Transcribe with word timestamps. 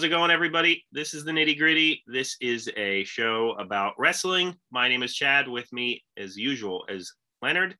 How's 0.00 0.06
it 0.06 0.08
going, 0.08 0.30
everybody? 0.30 0.86
This 0.92 1.12
is 1.12 1.26
the 1.26 1.30
nitty 1.30 1.58
gritty. 1.58 2.02
This 2.06 2.34
is 2.40 2.70
a 2.78 3.04
show 3.04 3.54
about 3.58 3.92
wrestling. 3.98 4.56
My 4.70 4.88
name 4.88 5.02
is 5.02 5.14
Chad. 5.14 5.46
With 5.46 5.70
me, 5.74 6.02
as 6.16 6.38
usual, 6.38 6.86
is 6.88 7.14
Leonard. 7.42 7.76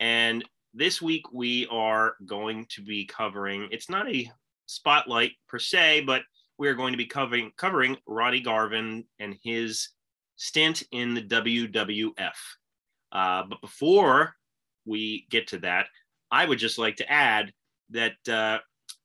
And 0.00 0.44
this 0.74 1.00
week 1.00 1.22
we 1.32 1.68
are 1.70 2.16
going 2.26 2.66
to 2.70 2.82
be 2.82 3.04
covering. 3.04 3.68
It's 3.70 3.88
not 3.88 4.12
a 4.12 4.28
spotlight 4.66 5.34
per 5.48 5.60
se, 5.60 6.00
but 6.00 6.22
we 6.58 6.66
are 6.66 6.74
going 6.74 6.94
to 6.94 6.98
be 6.98 7.06
covering 7.06 7.52
covering 7.56 7.96
Ronnie 8.08 8.40
Garvin 8.40 9.04
and 9.20 9.36
his 9.44 9.90
stint 10.34 10.82
in 10.90 11.14
the 11.14 11.22
WWF. 11.22 12.32
Uh, 13.12 13.44
but 13.48 13.60
before 13.60 14.34
we 14.84 15.28
get 15.30 15.46
to 15.46 15.58
that, 15.58 15.86
I 16.28 16.44
would 16.44 16.58
just 16.58 16.78
like 16.78 16.96
to 16.96 17.08
add 17.08 17.52
that 17.90 18.14
uh, 18.28 18.58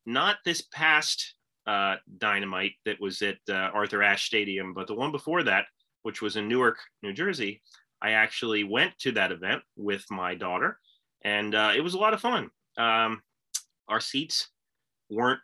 not 0.08 0.38
this 0.44 0.64
past 0.74 1.36
uh, 1.68 1.98
Dynamite 2.18 2.74
that 2.86 3.00
was 3.00 3.22
at 3.22 3.38
uh, 3.50 3.54
Arthur 3.74 4.02
Ashe 4.02 4.26
Stadium, 4.26 4.74
but 4.74 4.88
the 4.88 4.96
one 4.96 5.12
before 5.12 5.44
that, 5.44 5.66
which 6.04 6.22
was 6.22 6.38
in 6.38 6.48
Newark, 6.48 6.80
New 7.04 7.14
Jersey, 7.14 7.62
I 8.02 8.12
actually 8.12 8.64
went 8.64 8.98
to 9.00 9.12
that 9.14 9.32
event 9.32 9.62
with 9.76 10.06
my 10.10 10.34
daughter, 10.34 10.80
and 11.24 11.54
uh, 11.54 11.74
it 11.76 11.82
was 11.82 11.94
a 11.94 12.00
lot 12.00 12.14
of 12.14 12.22
fun. 12.22 12.50
Um, 12.78 13.22
our 13.90 14.00
seats 14.00 14.50
weren't 15.10 15.42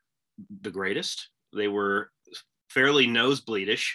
the 0.62 0.72
greatest; 0.72 1.30
they 1.54 1.68
were 1.68 2.10
fairly 2.70 3.06
nosebleedish, 3.06 3.90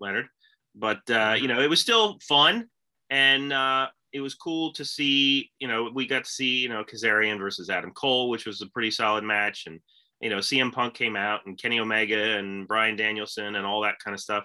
Leonard, 0.00 0.26
but 0.74 1.08
uh, 1.10 1.36
you 1.38 1.48
know 1.48 1.60
it 1.60 1.70
was 1.70 1.80
still 1.80 2.18
fun, 2.26 2.68
and 3.10 3.52
uh, 3.52 3.88
it 4.12 4.20
was 4.20 4.34
cool 4.34 4.72
to 4.72 4.84
see. 4.84 5.50
You 5.60 5.68
know, 5.68 5.90
we 5.94 6.06
got 6.06 6.24
to 6.24 6.30
see 6.30 6.58
you 6.58 6.70
know 6.70 6.82
Kazarian 6.82 7.38
versus 7.38 7.70
Adam 7.70 7.92
Cole, 7.92 8.30
which 8.30 8.46
was 8.46 8.62
a 8.62 8.66
pretty 8.68 8.90
solid 8.90 9.22
match, 9.22 9.66
and 9.66 9.80
you 10.20 10.30
know, 10.30 10.38
CM 10.38 10.72
Punk 10.72 10.94
came 10.94 11.16
out 11.16 11.46
and 11.46 11.58
Kenny 11.58 11.80
Omega 11.80 12.36
and 12.38 12.66
Bryan 12.66 12.96
Danielson 12.96 13.54
and 13.56 13.66
all 13.66 13.82
that 13.82 13.98
kind 14.02 14.14
of 14.14 14.20
stuff. 14.20 14.44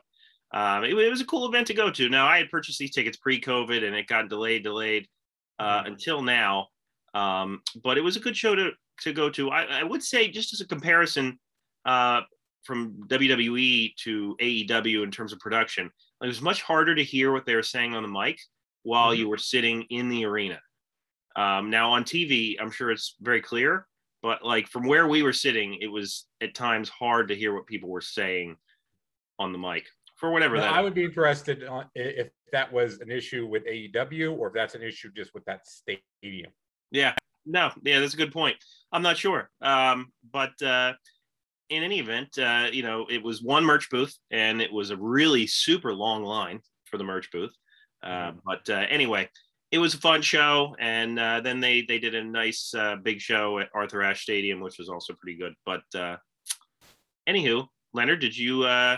Um, 0.53 0.83
it, 0.83 0.93
it, 0.93 1.09
was 1.09 1.21
a 1.21 1.25
cool 1.25 1.47
event 1.47 1.67
to 1.67 1.73
go 1.73 1.89
to. 1.89 2.09
Now, 2.09 2.27
I 2.27 2.37
had 2.37 2.49
purchased 2.49 2.77
these 2.77 2.91
tickets 2.91 3.17
pre-COVID 3.17 3.83
and 3.83 3.95
it 3.95 4.07
got 4.07 4.29
delayed, 4.29 4.63
delayed 4.63 5.07
uh, 5.57 5.79
mm-hmm. 5.79 5.93
until 5.93 6.21
now. 6.21 6.67
Um, 7.15 7.61
but 7.83 7.97
it 7.97 8.01
was 8.01 8.17
a 8.17 8.19
good 8.19 8.37
show 8.37 8.55
to 8.55 8.71
to 9.01 9.13
go 9.13 9.29
to. 9.31 9.49
I, 9.49 9.63
I 9.63 9.83
would 9.83 10.03
say, 10.03 10.27
just 10.27 10.53
as 10.53 10.61
a 10.61 10.67
comparison 10.67 11.39
uh, 11.85 12.21
from 12.63 12.93
WWE 13.07 13.95
to 14.03 14.35
AEW 14.39 15.03
in 15.03 15.11
terms 15.11 15.33
of 15.33 15.39
production, 15.39 15.89
it 16.21 16.27
was 16.27 16.41
much 16.41 16.61
harder 16.61 16.95
to 16.95 17.03
hear 17.03 17.31
what 17.31 17.45
they 17.45 17.55
were 17.55 17.63
saying 17.63 17.95
on 17.95 18.03
the 18.03 18.09
mic 18.09 18.39
while 18.83 19.11
mm-hmm. 19.11 19.21
you 19.21 19.29
were 19.29 19.37
sitting 19.37 19.83
in 19.89 20.09
the 20.09 20.25
arena. 20.25 20.59
Um, 21.35 21.69
now 21.69 21.91
on 21.91 22.03
TV, 22.03 22.55
I'm 22.59 22.71
sure 22.71 22.91
it's 22.91 23.15
very 23.21 23.41
clear, 23.41 23.87
but 24.23 24.43
like 24.43 24.67
from 24.69 24.87
where 24.87 25.07
we 25.07 25.21
were 25.21 25.33
sitting, 25.33 25.77
it 25.81 25.87
was 25.87 26.25
at 26.41 26.55
times 26.55 26.89
hard 26.89 27.27
to 27.27 27.35
hear 27.35 27.53
what 27.53 27.67
people 27.67 27.89
were 27.89 28.01
saying 28.01 28.55
on 29.37 29.51
the 29.51 29.59
mic 29.59 29.85
for 30.15 30.31
whatever 30.31 30.57
that. 30.57 30.71
I 30.71 30.81
would 30.81 30.93
be 30.93 31.03
interested 31.03 31.63
if 31.93 32.29
that 32.53 32.71
was 32.71 33.01
an 33.01 33.11
issue 33.11 33.45
with 33.45 33.65
AEW 33.67 34.37
or 34.37 34.47
if 34.47 34.53
that's 34.53 34.73
an 34.73 34.81
issue 34.81 35.11
just 35.15 35.33
with 35.33 35.43
that 35.45 35.67
stadium. 35.67 36.51
Yeah, 36.91 37.13
no, 37.45 37.71
yeah, 37.83 37.99
that's 37.99 38.13
a 38.13 38.17
good 38.17 38.31
point. 38.31 38.55
I'm 38.93 39.01
not 39.01 39.17
sure, 39.17 39.49
um, 39.61 40.13
but 40.31 40.59
uh, 40.61 40.93
in 41.69 41.83
any 41.83 41.99
event, 41.99 42.37
uh, 42.37 42.69
you 42.71 42.83
know, 42.83 43.05
it 43.09 43.21
was 43.21 43.43
one 43.43 43.65
merch 43.65 43.89
booth 43.89 44.15
and 44.31 44.61
it 44.61 44.71
was 44.71 44.89
a 44.89 44.97
really 44.97 45.47
super 45.47 45.93
long 45.93 46.23
line 46.23 46.61
for 46.85 46.97
the 46.97 47.03
merch 47.03 47.29
booth. 47.31 47.53
Uh, 48.01 48.07
mm-hmm. 48.07 48.37
But 48.45 48.69
uh, 48.69 48.85
anyway, 48.89 49.29
it 49.73 49.79
was 49.79 49.95
a 49.95 49.97
fun 49.97 50.21
show, 50.21 50.75
and 50.77 51.17
uh, 51.19 51.41
then 51.41 51.59
they 51.59 51.81
they 51.81 51.97
did 51.97 52.13
a 52.13 52.23
nice 52.23 52.75
uh, 52.75 52.95
big 52.95 53.19
show 53.19 53.57
at 53.57 53.69
Arthur 53.73 54.03
Ashe 54.03 54.21
Stadium, 54.21 54.59
which 54.59 54.77
was 54.77 54.87
also 54.87 55.15
pretty 55.19 55.35
good. 55.35 55.55
But 55.65 55.81
uh, 55.95 56.17
anywho, 57.27 57.65
Leonard, 57.91 58.19
did 58.19 58.37
you 58.37 58.65
uh, 58.65 58.97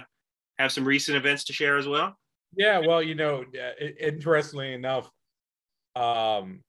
have 0.60 0.74
some 0.74 0.84
recent 0.84 1.16
events 1.16 1.46
to 1.46 1.54
share 1.54 1.78
as 1.78 1.88
well? 1.88 2.18
Yeah, 2.58 2.80
well, 2.80 3.02
you 3.02 3.16
know, 3.16 3.46
interestingly 4.02 4.74
enough, 4.74 5.10
um, 5.96 6.60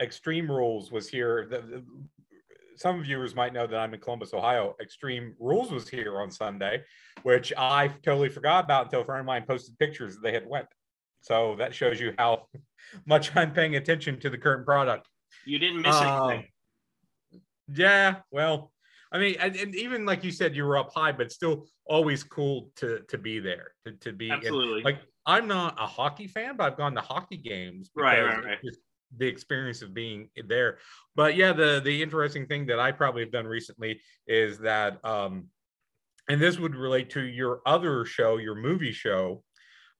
Extreme 0.00 0.50
Rules 0.50 0.90
was 0.90 1.06
here. 1.06 1.46
The, 1.50 1.58
the, 1.58 1.84
some 2.76 3.02
viewers 3.02 3.34
might 3.34 3.52
know 3.52 3.66
that 3.66 3.78
I'm 3.78 3.92
in 3.92 4.00
Columbus, 4.00 4.32
Ohio. 4.32 4.76
Extreme 4.80 5.34
Rules 5.38 5.70
was 5.70 5.90
here 5.90 6.22
on 6.22 6.30
Sunday, 6.30 6.82
which 7.22 7.52
I 7.58 7.88
totally 8.02 8.30
forgot 8.30 8.64
about 8.64 8.86
until 8.86 9.02
a 9.02 9.04
friend 9.04 9.20
of 9.20 9.26
mine 9.26 9.44
posted 9.46 9.78
pictures 9.78 10.14
that 10.14 10.22
they 10.22 10.32
had 10.32 10.46
went. 10.46 10.66
So 11.24 11.56
that 11.58 11.74
shows 11.74 11.98
you 11.98 12.12
how 12.18 12.46
much 13.06 13.34
I'm 13.34 13.52
paying 13.52 13.76
attention 13.76 14.20
to 14.20 14.30
the 14.30 14.38
current 14.38 14.66
product. 14.66 15.08
You 15.46 15.58
didn't 15.58 15.80
miss 15.82 15.96
uh, 15.96 16.26
anything. 16.26 16.48
Yeah, 17.68 18.16
well, 18.30 18.72
I 19.10 19.18
mean, 19.18 19.36
and, 19.40 19.56
and, 19.56 19.74
even 19.74 20.04
like 20.04 20.22
you 20.22 20.30
said, 20.30 20.54
you 20.54 20.64
were 20.64 20.76
up 20.76 20.92
high, 20.92 21.12
but 21.12 21.32
still 21.32 21.66
always 21.86 22.22
cool 22.22 22.70
to 22.76 23.00
to 23.08 23.16
be 23.16 23.38
there, 23.38 23.72
to, 23.86 23.92
to 23.92 24.12
be 24.12 24.30
absolutely 24.30 24.82
like 24.82 24.98
I'm 25.24 25.48
not 25.48 25.76
a 25.80 25.86
hockey 25.86 26.26
fan, 26.26 26.56
but 26.56 26.64
I've 26.64 26.76
gone 26.76 26.94
to 26.94 27.00
hockey 27.00 27.38
games. 27.38 27.90
Right, 27.96 28.22
right, 28.22 28.44
right. 28.44 28.58
The 29.16 29.26
experience 29.26 29.80
of 29.80 29.94
being 29.94 30.28
there, 30.46 30.78
but 31.16 31.36
yeah, 31.36 31.54
the 31.54 31.80
the 31.82 32.02
interesting 32.02 32.46
thing 32.46 32.66
that 32.66 32.78
I 32.78 32.92
probably 32.92 33.22
have 33.22 33.32
done 33.32 33.46
recently 33.46 34.00
is 34.26 34.58
that, 34.58 35.02
um, 35.04 35.46
and 36.28 36.38
this 36.38 36.58
would 36.58 36.74
relate 36.74 37.08
to 37.10 37.22
your 37.22 37.60
other 37.64 38.04
show, 38.04 38.36
your 38.36 38.56
movie 38.56 38.92
show, 38.92 39.42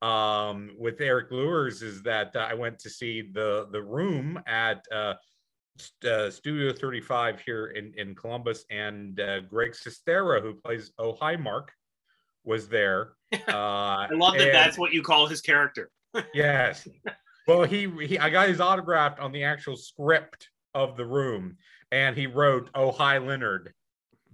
um, 0.04 0.70
with 0.78 1.00
Eric 1.00 1.30
Lewis 1.30 1.80
is 1.80 2.02
that 2.02 2.36
uh, 2.36 2.46
I 2.50 2.54
went 2.54 2.78
to 2.80 2.90
see 2.90 3.22
the 3.22 3.68
the 3.72 3.82
room 3.82 4.38
at 4.46 4.84
uh, 4.92 5.14
uh, 6.06 6.30
Studio 6.30 6.72
35 6.72 7.40
here 7.40 7.68
in, 7.68 7.92
in 7.96 8.14
Columbus, 8.14 8.64
and 8.70 9.18
uh, 9.18 9.40
Greg 9.40 9.72
Sestero, 9.72 10.42
who 10.42 10.54
plays 10.54 10.92
Oh 10.98 11.16
Hi 11.20 11.36
Mark, 11.36 11.72
was 12.44 12.68
there. 12.68 13.12
Uh, 13.48 14.06
I 14.06 14.08
love 14.12 14.34
that 14.34 14.42
and, 14.42 14.54
that's 14.54 14.78
what 14.78 14.92
you 14.92 15.02
call 15.02 15.26
his 15.26 15.40
character. 15.40 15.90
yes. 16.34 16.86
Well, 17.48 17.64
he, 17.64 17.90
he 18.06 18.16
I 18.16 18.30
got 18.30 18.48
his 18.48 18.60
autograph 18.60 19.18
on 19.18 19.32
the 19.32 19.42
actual 19.42 19.76
script 19.76 20.50
of 20.72 20.96
the 20.96 21.04
room, 21.04 21.56
and 21.90 22.16
he 22.16 22.28
wrote 22.28 22.70
"Oh 22.76 22.92
Hi 22.92 23.18
Leonard." 23.18 23.72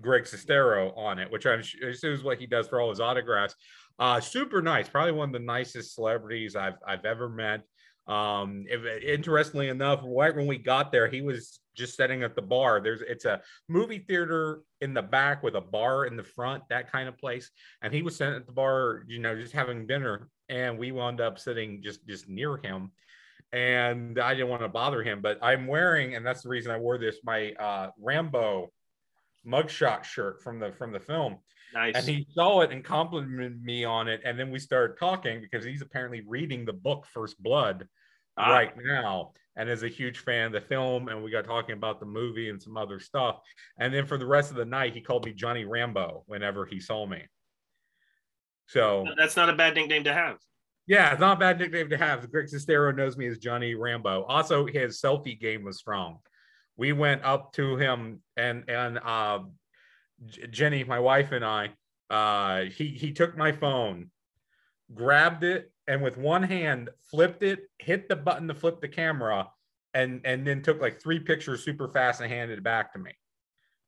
Greg 0.02 0.24
Sestero 0.24 0.96
on 0.96 1.18
it, 1.18 1.30
which 1.30 1.46
I'm 1.46 1.62
sure 1.62 1.90
is 1.90 2.22
what 2.22 2.38
he 2.38 2.46
does 2.46 2.68
for 2.68 2.80
all 2.80 2.90
his 2.90 3.00
autographs. 3.00 3.54
Uh, 4.00 4.18
super 4.18 4.62
nice, 4.62 4.88
probably 4.88 5.12
one 5.12 5.28
of 5.28 5.32
the 5.34 5.38
nicest 5.38 5.94
celebrities 5.94 6.56
I've 6.56 6.78
I've 6.86 7.04
ever 7.04 7.28
met. 7.28 7.60
Um, 8.06 8.64
if, 8.66 8.80
interestingly 9.02 9.68
enough, 9.68 10.00
right 10.02 10.34
when 10.34 10.46
we 10.46 10.56
got 10.56 10.90
there, 10.90 11.06
he 11.06 11.20
was 11.20 11.60
just 11.76 11.96
sitting 11.96 12.22
at 12.22 12.34
the 12.34 12.42
bar. 12.42 12.80
There's 12.80 13.02
it's 13.02 13.26
a 13.26 13.42
movie 13.68 13.98
theater 13.98 14.62
in 14.80 14.94
the 14.94 15.02
back 15.02 15.42
with 15.42 15.54
a 15.54 15.60
bar 15.60 16.06
in 16.06 16.16
the 16.16 16.24
front, 16.24 16.62
that 16.70 16.90
kind 16.90 17.10
of 17.10 17.18
place. 17.18 17.50
And 17.82 17.92
he 17.92 18.00
was 18.00 18.16
sitting 18.16 18.34
at 18.34 18.46
the 18.46 18.52
bar, 18.52 19.04
you 19.06 19.18
know, 19.18 19.38
just 19.38 19.52
having 19.52 19.86
dinner, 19.86 20.30
and 20.48 20.78
we 20.78 20.92
wound 20.92 21.20
up 21.20 21.38
sitting 21.38 21.82
just 21.82 22.06
just 22.08 22.26
near 22.26 22.56
him. 22.56 22.92
And 23.52 24.18
I 24.18 24.32
didn't 24.32 24.48
want 24.48 24.62
to 24.62 24.68
bother 24.68 25.02
him, 25.02 25.20
but 25.20 25.38
I'm 25.42 25.66
wearing, 25.66 26.14
and 26.14 26.24
that's 26.24 26.42
the 26.42 26.48
reason 26.48 26.72
I 26.72 26.78
wore 26.78 26.96
this, 26.96 27.18
my 27.22 27.52
uh, 27.52 27.90
Rambo 27.98 28.72
mugshot 29.46 30.04
shirt 30.04 30.42
from 30.42 30.58
the 30.58 30.72
from 30.72 30.92
the 30.92 31.00
film. 31.00 31.38
Nice. 31.72 31.94
And 31.94 32.04
he 32.04 32.26
saw 32.34 32.62
it 32.62 32.72
and 32.72 32.84
complimented 32.84 33.62
me 33.62 33.84
on 33.84 34.08
it. 34.08 34.20
And 34.24 34.38
then 34.38 34.50
we 34.50 34.58
started 34.58 34.98
talking 34.98 35.40
because 35.40 35.64
he's 35.64 35.82
apparently 35.82 36.22
reading 36.26 36.64
the 36.64 36.72
book 36.72 37.06
First 37.12 37.40
Blood 37.40 37.86
ah. 38.36 38.50
right 38.50 38.72
now 38.76 39.32
and 39.56 39.68
is 39.68 39.82
a 39.82 39.88
huge 39.88 40.18
fan 40.18 40.46
of 40.46 40.52
the 40.52 40.60
film. 40.60 41.08
And 41.08 41.22
we 41.22 41.30
got 41.30 41.44
talking 41.44 41.76
about 41.76 42.00
the 42.00 42.06
movie 42.06 42.50
and 42.50 42.60
some 42.60 42.76
other 42.76 42.98
stuff. 42.98 43.40
And 43.78 43.94
then 43.94 44.06
for 44.06 44.18
the 44.18 44.26
rest 44.26 44.50
of 44.50 44.56
the 44.56 44.64
night, 44.64 44.94
he 44.94 45.00
called 45.00 45.24
me 45.24 45.32
Johnny 45.32 45.64
Rambo 45.64 46.24
whenever 46.26 46.66
he 46.66 46.80
saw 46.80 47.06
me. 47.06 47.22
So 48.66 49.04
that's 49.16 49.36
not 49.36 49.48
a 49.48 49.52
bad 49.52 49.74
nickname 49.74 50.04
to 50.04 50.14
have. 50.14 50.38
Yeah, 50.86 51.12
it's 51.12 51.20
not 51.20 51.36
a 51.36 51.40
bad 51.40 51.58
nickname 51.58 51.90
to 51.90 51.96
have. 51.96 52.30
Greg 52.30 52.46
Sestero 52.46 52.94
knows 52.96 53.16
me 53.16 53.26
as 53.26 53.38
Johnny 53.38 53.74
Rambo. 53.74 54.24
Also, 54.24 54.66
his 54.66 55.00
selfie 55.00 55.38
game 55.38 55.64
was 55.64 55.78
strong. 55.78 56.18
We 56.80 56.92
went 56.94 57.22
up 57.24 57.52
to 57.52 57.76
him 57.76 58.22
and 58.38 58.64
and 58.66 58.98
uh, 58.98 59.40
Jenny, 60.50 60.82
my 60.82 60.98
wife, 60.98 61.30
and 61.30 61.44
I, 61.44 61.72
uh, 62.08 62.70
he 62.70 62.88
he 62.88 63.12
took 63.12 63.36
my 63.36 63.52
phone, 63.52 64.10
grabbed 64.94 65.44
it, 65.44 65.70
and 65.86 66.00
with 66.00 66.16
one 66.16 66.42
hand 66.42 66.88
flipped 67.10 67.42
it, 67.42 67.68
hit 67.78 68.08
the 68.08 68.16
button 68.16 68.48
to 68.48 68.54
flip 68.54 68.80
the 68.80 68.88
camera, 68.88 69.50
and 69.92 70.22
and 70.24 70.46
then 70.46 70.62
took 70.62 70.80
like 70.80 71.02
three 71.02 71.20
pictures 71.20 71.62
super 71.62 71.86
fast 71.86 72.22
and 72.22 72.32
handed 72.32 72.56
it 72.56 72.64
back 72.64 72.94
to 72.94 72.98
me. 72.98 73.12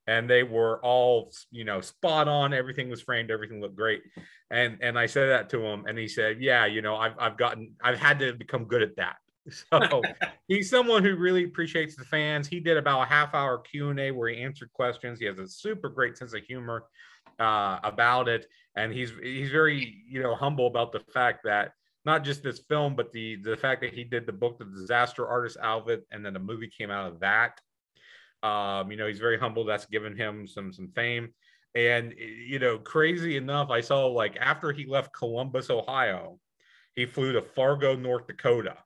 And 0.07 0.29
they 0.29 0.43
were 0.43 0.79
all, 0.85 1.33
you 1.51 1.65
know, 1.65 1.81
spot 1.81 2.29
on. 2.29 2.53
Everything 2.53 2.91
was 2.91 3.01
framed. 3.01 3.31
Everything 3.31 3.63
looked 3.63 3.77
great. 3.77 4.03
And 4.51 4.77
and 4.83 4.99
I 4.99 5.07
said 5.07 5.31
that 5.31 5.49
to 5.51 5.65
him, 5.65 5.87
and 5.87 5.97
he 5.97 6.09
said, 6.09 6.43
"Yeah, 6.43 6.67
you 6.67 6.83
know, 6.83 6.97
I've 6.97 7.15
I've 7.19 7.39
gotten, 7.39 7.73
I've 7.83 7.99
had 7.99 8.19
to 8.19 8.35
become 8.35 8.67
good 8.67 8.83
at 8.83 8.97
that." 8.97 9.17
So 9.73 10.03
he's 10.47 10.71
someone 10.71 11.03
who 11.03 11.17
really 11.17 11.45
appreciates 11.45 11.97
the 11.97 12.05
fans. 12.05 12.47
He 12.47 12.61
did 12.61 12.77
about 12.77 13.03
a 13.03 13.07
half 13.07 13.35
hour 13.35 13.59
Q 13.59 13.91
and 13.91 13.99
A 13.99 14.13
where 14.13 14.29
he 14.29 14.41
answered 14.41 14.73
questions. 14.73 15.19
He 15.19 15.27
has 15.27 15.39
a 15.39 15.49
super 15.49 15.89
great 15.89 16.17
sense 16.17 16.33
of 16.33 16.45
humor 16.45 16.85
uh, 17.41 17.81
about 17.83 18.29
it, 18.29 18.47
and 18.77 18.93
he's 18.93 19.13
he's 19.21 19.51
very 19.51 20.05
you 20.09 20.23
know 20.23 20.35
humble 20.35 20.69
about 20.69 20.93
the 20.93 21.01
fact 21.13 21.41
that 21.45 21.73
not 22.05 22.25
just 22.25 22.43
this 22.43 22.61
film, 22.69 22.95
but 22.95 23.13
the 23.13 23.37
the 23.37 23.57
fact 23.57 23.81
that 23.83 23.93
he 23.93 24.05
did 24.05 24.27
the 24.27 24.33
book, 24.33 24.59
The 24.59 24.65
Disaster 24.65 25.27
Artist 25.27 25.57
Outfit, 25.61 26.07
and 26.11 26.25
then 26.25 26.33
the 26.33 26.39
movie 26.39 26.71
came 26.71 26.91
out 26.91 27.13
of 27.13 27.21
that. 27.21 27.61
Um, 28.43 28.91
you 28.91 28.97
know, 28.97 29.07
he's 29.07 29.21
very 29.21 29.39
humble. 29.39 29.65
That's 29.65 29.87
given 29.87 30.17
him 30.17 30.47
some 30.47 30.73
some 30.73 30.89
fame. 30.95 31.33
And 31.75 32.15
you 32.19 32.59
know, 32.59 32.79
crazy 32.79 33.37
enough, 33.37 33.71
I 33.71 33.81
saw 33.81 34.07
like 34.07 34.37
after 34.39 34.73
he 34.73 34.87
left 34.87 35.15
Columbus, 35.15 35.71
Ohio, 35.71 36.39
he 36.95 37.07
flew 37.07 37.33
to 37.33 37.43
Fargo, 37.43 37.97
North 37.97 38.27
Dakota, 38.27 38.77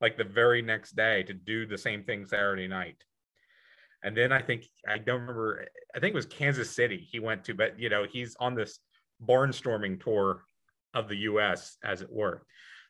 like 0.00 0.16
the 0.16 0.24
very 0.24 0.62
next 0.62 0.96
day 0.96 1.22
to 1.24 1.34
do 1.34 1.66
the 1.66 1.78
same 1.78 2.04
thing 2.04 2.26
Saturday 2.26 2.68
night. 2.68 3.02
And 4.02 4.16
then 4.16 4.32
I 4.32 4.40
think 4.40 4.64
I 4.86 4.98
don't 4.98 5.20
remember. 5.20 5.66
I 5.94 5.98
think 5.98 6.12
it 6.12 6.16
was 6.16 6.26
Kansas 6.26 6.70
City 6.70 7.06
he 7.10 7.18
went 7.18 7.44
to, 7.44 7.54
but 7.54 7.78
you 7.78 7.88
know 7.88 8.04
he's 8.10 8.36
on 8.38 8.54
this 8.54 8.78
barnstorming 9.26 10.02
tour 10.02 10.44
of 10.94 11.08
the 11.08 11.16
U.S. 11.16 11.76
as 11.84 12.00
it 12.00 12.10
were. 12.10 12.42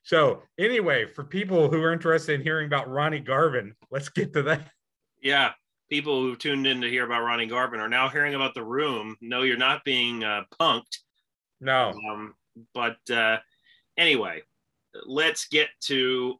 So 0.02 0.42
anyway, 0.58 1.06
for 1.06 1.24
people 1.24 1.70
who 1.70 1.82
are 1.82 1.92
interested 1.92 2.34
in 2.34 2.42
hearing 2.42 2.66
about 2.66 2.88
Ronnie 2.88 3.20
Garvin, 3.20 3.74
let's 3.90 4.08
get 4.08 4.32
to 4.34 4.42
that. 4.44 4.70
Yeah, 5.22 5.52
people 5.90 6.22
who 6.22 6.36
tuned 6.36 6.66
in 6.66 6.80
to 6.82 6.88
hear 6.88 7.04
about 7.04 7.24
Ronnie 7.24 7.46
Garvin 7.46 7.80
are 7.80 7.88
now 7.88 8.08
hearing 8.08 8.34
about 8.34 8.54
the 8.54 8.64
room. 8.64 9.16
No, 9.20 9.42
you're 9.42 9.56
not 9.56 9.84
being 9.84 10.24
uh, 10.24 10.44
punked. 10.60 10.98
No. 11.60 11.92
Um, 12.10 12.34
but 12.74 12.98
uh, 13.10 13.38
anyway, 13.96 14.42
let's 15.06 15.48
get 15.48 15.68
to 15.82 16.36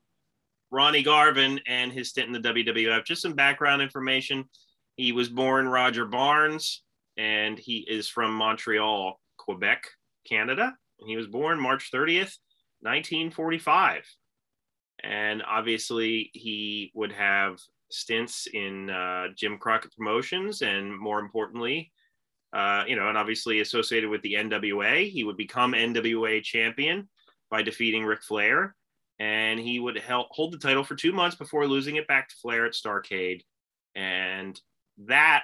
Ronnie 0.71 1.03
Garvin 1.03 1.61
and 1.67 1.93
his 1.93 2.11
stint 2.11 2.35
in 2.35 2.43
the 2.43 2.53
WWF. 2.53 3.05
Just 3.05 3.23
some 3.23 3.35
background 3.35 3.83
information. 3.83 4.45
He 4.97 5.13
was 5.13 5.29
born 5.29 5.69
Roger 5.69 6.05
Barnes, 6.05 6.83
and 7.17 7.59
he 7.59 7.79
is 7.89 8.09
from 8.09 8.35
Montreal, 8.35 9.19
Quebec, 9.37 9.85
Canada. 10.29 10.75
And 11.01 11.09
he 11.09 11.17
was 11.17 11.27
born 11.27 11.61
March 11.61 11.91
30th, 11.93 12.37
1945. 12.81 14.05
And 15.05 15.43
obviously, 15.47 16.31
he 16.35 16.91
would 16.95 17.13
have 17.13 17.59
stints 17.91 18.49
in 18.53 18.91
uh, 18.91 19.29
Jim 19.37 19.59
Crockett 19.59 19.95
Promotions, 19.97 20.63
and 20.63 20.97
more 20.99 21.21
importantly, 21.21 21.93
uh, 22.53 22.85
you 22.87 22.97
know, 22.97 23.09
and 23.09 23.17
obviously 23.17 23.61
associated 23.61 24.11
with 24.11 24.23
the 24.23 24.35
NWA. 24.35 25.09
He 25.09 25.25
would 25.25 25.37
become 25.37 25.73
NWA 25.73 26.43
champion 26.43 27.09
by 27.51 27.63
defeating 27.63 28.05
Ric 28.05 28.23
Flair 28.23 28.75
and 29.19 29.59
he 29.59 29.81
would 29.81 29.99
help 29.99 30.29
hold 30.31 30.53
the 30.53 30.59
title 30.59 30.85
for 30.85 30.95
two 30.95 31.13
months 31.13 31.37
before 31.37 31.67
losing 31.67 31.97
it 31.97 32.07
back 32.07 32.29
to 32.29 32.37
Flair 32.37 32.67
at 32.67 32.73
Starcade, 32.73 33.43
and 33.95 34.61
that 35.07 35.43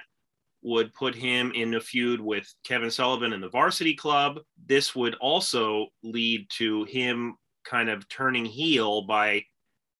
would 0.61 0.93
put 0.93 1.13
him 1.13 1.51
in 1.53 1.75
a 1.75 1.79
feud 1.79 2.19
with 2.19 2.51
Kevin 2.63 2.89
Sullivan 2.89 3.33
and 3.33 3.43
the 3.43 3.49
Varsity 3.49 3.93
Club. 3.93 4.39
This 4.65 4.95
would 4.95 5.13
also 5.15 5.87
lead 6.03 6.47
to 6.57 6.85
him 6.85 7.35
kind 7.63 7.89
of 7.89 8.07
turning 8.09 8.45
heel 8.45 9.03
by 9.03 9.43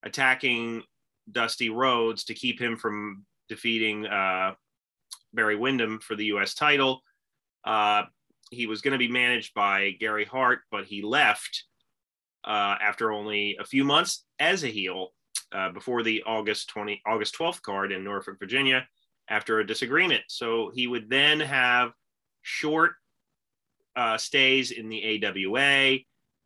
attacking 0.04 0.82
Dusty 1.32 1.70
Rhodes 1.70 2.24
to 2.26 2.34
keep 2.34 2.60
him 2.60 2.78
from 2.78 3.26
defeating 3.48 4.08
uh, 4.08 4.56
Barry 5.34 5.56
Windham 5.56 6.00
for 6.00 6.16
the 6.16 6.26
U.S. 6.26 6.56
title. 6.56 7.02
Uh, 7.64 8.04
he 8.52 8.68
was 8.68 8.82
going 8.82 8.94
to 8.94 8.98
be 8.98 9.08
managed 9.08 9.54
by 9.54 9.92
Gary 10.00 10.26
Hart, 10.26 10.62
but 10.72 10.86
he 10.86 11.02
left 11.02 11.66
uh, 12.46 12.76
after 12.82 13.12
only 13.12 13.58
a 13.60 13.66
few 13.66 13.84
months 13.84 14.26
as 14.40 14.64
a 14.64 14.68
heel 14.68 15.10
uh, 15.52 15.70
before 15.70 16.04
the 16.04 16.24
August 16.26 16.70
20 16.70 17.02
August 17.06 17.38
12th 17.38 17.62
card 17.62 17.92
in 17.92 18.04
Norfolk, 18.04 18.38
Virginia, 18.40 18.88
after 19.30 19.60
a 19.60 19.68
disagreement. 19.68 20.24
So 20.28 20.72
he 20.74 20.88
would 20.88 21.10
then 21.10 21.40
have 21.40 21.92
short 22.42 22.94
uh, 23.96 24.18
stays 24.18 24.72
in 24.72 24.90
the 24.90 25.24
AWA, 25.24 26.00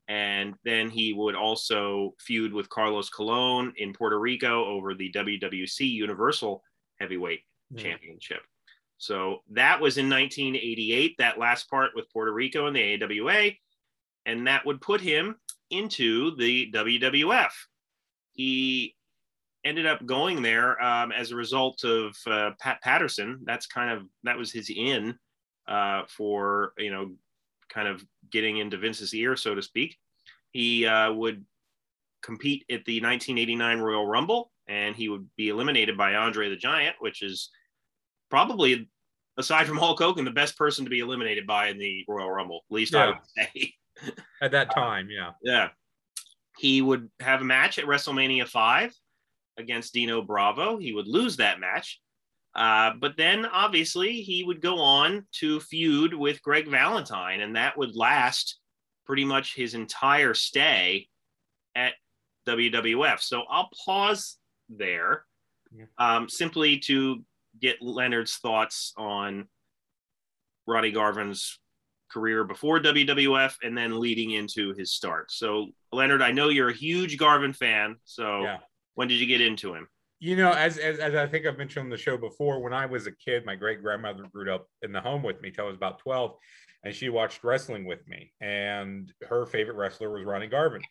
and 0.07 0.55
then 0.63 0.89
he 0.89 1.13
would 1.13 1.35
also 1.35 2.15
feud 2.19 2.53
with 2.53 2.69
Carlos 2.69 3.09
Colon 3.09 3.73
in 3.77 3.93
Puerto 3.93 4.19
Rico 4.19 4.65
over 4.65 4.93
the 4.93 5.11
WWC 5.11 5.89
Universal 5.89 6.63
Heavyweight. 6.99 7.41
Championship. 7.77 8.41
So 8.97 9.43
that 9.51 9.79
was 9.79 9.97
in 9.97 10.09
1988, 10.09 11.15
that 11.19 11.39
last 11.39 11.69
part 11.69 11.91
with 11.95 12.11
Puerto 12.11 12.33
Rico 12.33 12.67
and 12.67 12.75
the 12.75 13.01
AWA. 13.01 13.51
And 14.25 14.47
that 14.47 14.65
would 14.65 14.81
put 14.81 15.01
him 15.01 15.35
into 15.71 16.35
the 16.35 16.71
WWF. 16.71 17.51
He 18.33 18.95
ended 19.65 19.85
up 19.85 20.05
going 20.05 20.41
there 20.41 20.81
um, 20.81 21.11
as 21.11 21.31
a 21.31 21.35
result 21.35 21.83
of 21.83 22.15
uh, 22.27 22.51
Pat 22.59 22.81
Patterson. 22.81 23.41
That's 23.43 23.67
kind 23.67 23.91
of 23.91 24.05
that 24.23 24.37
was 24.37 24.51
his 24.51 24.69
in 24.69 25.17
uh, 25.67 26.03
for 26.07 26.73
you 26.77 26.91
know 26.91 27.11
kind 27.69 27.87
of 27.87 28.03
getting 28.31 28.57
into 28.57 28.77
Vince's 28.77 29.13
ear, 29.13 29.35
so 29.35 29.55
to 29.55 29.61
speak. 29.61 29.97
He 30.51 30.85
uh, 30.85 31.13
would 31.13 31.45
compete 32.23 32.63
at 32.69 32.85
the 32.85 33.01
1989 33.01 33.79
Royal 33.79 34.05
Rumble, 34.05 34.51
and 34.67 34.95
he 34.95 35.09
would 35.09 35.27
be 35.37 35.49
eliminated 35.49 35.97
by 35.97 36.15
Andre 36.15 36.49
the 36.49 36.55
Giant, 36.55 36.95
which 36.99 37.21
is 37.21 37.49
probably 38.29 38.89
aside 39.37 39.67
from 39.67 39.77
Hulk 39.77 39.99
Hogan 39.99 40.25
the 40.25 40.31
best 40.31 40.57
person 40.57 40.85
to 40.85 40.89
be 40.89 40.99
eliminated 40.99 41.47
by 41.47 41.67
in 41.67 41.77
the 41.77 42.03
Royal 42.07 42.31
Rumble. 42.31 42.61
At 42.69 42.75
least 42.75 42.93
yeah. 42.93 43.03
I 43.03 43.07
would 43.07 43.17
say. 43.35 43.73
at 44.41 44.51
that 44.51 44.73
time. 44.73 45.09
Yeah. 45.09 45.31
Yeah. 45.41 45.69
He 46.57 46.81
would 46.81 47.09
have 47.19 47.41
a 47.41 47.45
match 47.45 47.79
at 47.79 47.85
WrestleMania 47.85 48.47
5 48.47 48.93
against 49.57 49.93
Dino 49.93 50.21
Bravo. 50.21 50.77
He 50.77 50.93
would 50.93 51.07
lose 51.07 51.37
that 51.37 51.59
match. 51.59 51.99
Uh, 52.55 52.91
but 52.99 53.15
then 53.15 53.45
obviously 53.45 54.21
he 54.21 54.43
would 54.43 54.61
go 54.61 54.79
on 54.79 55.25
to 55.31 55.59
feud 55.59 56.13
with 56.13 56.41
Greg 56.41 56.67
Valentine, 56.67 57.41
and 57.41 57.55
that 57.55 57.77
would 57.77 57.95
last 57.95 58.59
pretty 59.05 59.23
much 59.23 59.55
his 59.55 59.75
entire 59.75 60.33
stay 60.33 61.07
at 61.75 61.93
WWF. 62.47 63.19
So 63.21 63.43
I'll 63.49 63.69
pause 63.85 64.37
there 64.67 65.25
yeah. 65.75 65.85
um, 65.97 66.27
simply 66.27 66.79
to 66.79 67.23
get 67.61 67.81
Leonard's 67.81 68.37
thoughts 68.37 68.93
on 68.97 69.47
Ronnie 70.67 70.91
Garvin's 70.91 71.59
career 72.11 72.43
before 72.43 72.79
WWF 72.79 73.55
and 73.63 73.77
then 73.77 73.99
leading 73.99 74.31
into 74.31 74.73
his 74.73 74.91
start. 74.91 75.31
So, 75.31 75.67
Leonard, 75.91 76.21
I 76.21 76.31
know 76.31 76.49
you're 76.49 76.69
a 76.69 76.73
huge 76.73 77.17
Garvin 77.17 77.53
fan. 77.53 77.97
So, 78.05 78.43
yeah. 78.43 78.57
when 78.95 79.07
did 79.07 79.19
you 79.19 79.25
get 79.25 79.41
into 79.41 79.73
him? 79.73 79.87
You 80.19 80.35
know, 80.35 80.51
as, 80.51 80.77
as, 80.77 80.99
as 80.99 81.15
I 81.15 81.27
think 81.27 81.45
I've 81.45 81.57
mentioned 81.57 81.85
on 81.85 81.89
the 81.89 81.97
show 81.97 82.17
before, 82.17 82.61
when 82.61 82.73
I 82.73 82.85
was 82.85 83.07
a 83.07 83.11
kid, 83.11 83.45
my 83.45 83.55
great 83.55 83.81
grandmother 83.81 84.25
grew 84.33 84.53
up 84.53 84.67
in 84.81 84.91
the 84.91 84.99
home 84.99 85.23
with 85.23 85.41
me 85.41 85.49
till 85.49 85.65
I 85.65 85.67
was 85.67 85.77
about 85.77 85.99
12, 85.99 86.35
and 86.83 86.93
she 86.93 87.07
watched 87.09 87.43
wrestling 87.43 87.85
with 87.85 88.05
me. 88.07 88.33
And 88.41 89.13
her 89.29 89.45
favorite 89.45 89.77
wrestler 89.77 90.11
was 90.11 90.25
Ronnie 90.25 90.47
Garvin. 90.47 90.81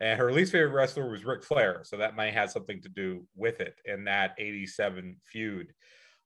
And 0.00 0.18
her 0.18 0.32
least 0.32 0.52
favorite 0.52 0.74
wrestler 0.74 1.10
was 1.10 1.24
Ric 1.24 1.42
Flair. 1.42 1.80
So 1.84 1.96
that 1.96 2.16
might 2.16 2.34
have 2.34 2.50
something 2.50 2.80
to 2.82 2.88
do 2.88 3.26
with 3.36 3.60
it 3.60 3.76
in 3.84 4.04
that 4.04 4.34
87 4.38 5.16
feud 5.24 5.72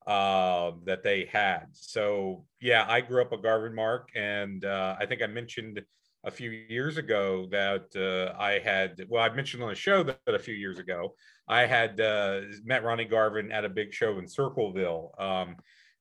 uh, 0.06 0.72
that 0.84 1.02
they 1.02 1.28
had. 1.30 1.66
So 1.72 2.44
yeah, 2.60 2.86
I 2.88 3.00
grew 3.00 3.22
up 3.22 3.32
a 3.32 3.38
Garvin 3.38 3.74
Mark, 3.74 4.10
and 4.14 4.64
uh, 4.64 4.96
I 4.98 5.06
think 5.06 5.22
I 5.22 5.26
mentioned 5.26 5.82
a 6.24 6.30
few 6.30 6.50
years 6.50 6.96
ago 6.96 7.46
that 7.50 7.86
uh, 7.96 8.36
I 8.40 8.58
had. 8.58 9.04
Well, 9.08 9.22
I 9.22 9.28
mentioned 9.34 9.62
on 9.62 9.68
the 9.68 9.74
show 9.74 10.02
that, 10.02 10.20
a 10.26 10.38
few 10.38 10.54
years 10.54 10.78
ago 10.78 11.14
I 11.48 11.66
had 11.66 12.00
uh, 12.00 12.40
met 12.64 12.84
Ronnie 12.84 13.04
Garvin 13.04 13.52
at 13.52 13.64
a 13.64 13.68
big 13.68 13.92
show 13.92 14.18
in 14.18 14.26
Circleville. 14.26 15.12
Um, 15.18 15.56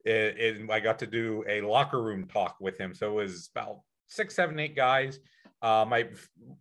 and 0.06 0.72
I 0.72 0.80
got 0.80 1.00
to 1.00 1.08
do 1.08 1.44
a 1.48 1.62
locker 1.62 2.02
room 2.02 2.28
talk 2.28 2.58
with 2.60 2.78
him. 2.78 2.94
So 2.94 3.12
it 3.12 3.24
was 3.24 3.50
about 3.56 3.80
six, 4.08 4.36
seven, 4.36 4.60
eight 4.60 4.76
guys. 4.76 5.20
Uh, 5.62 5.86
my 5.88 6.08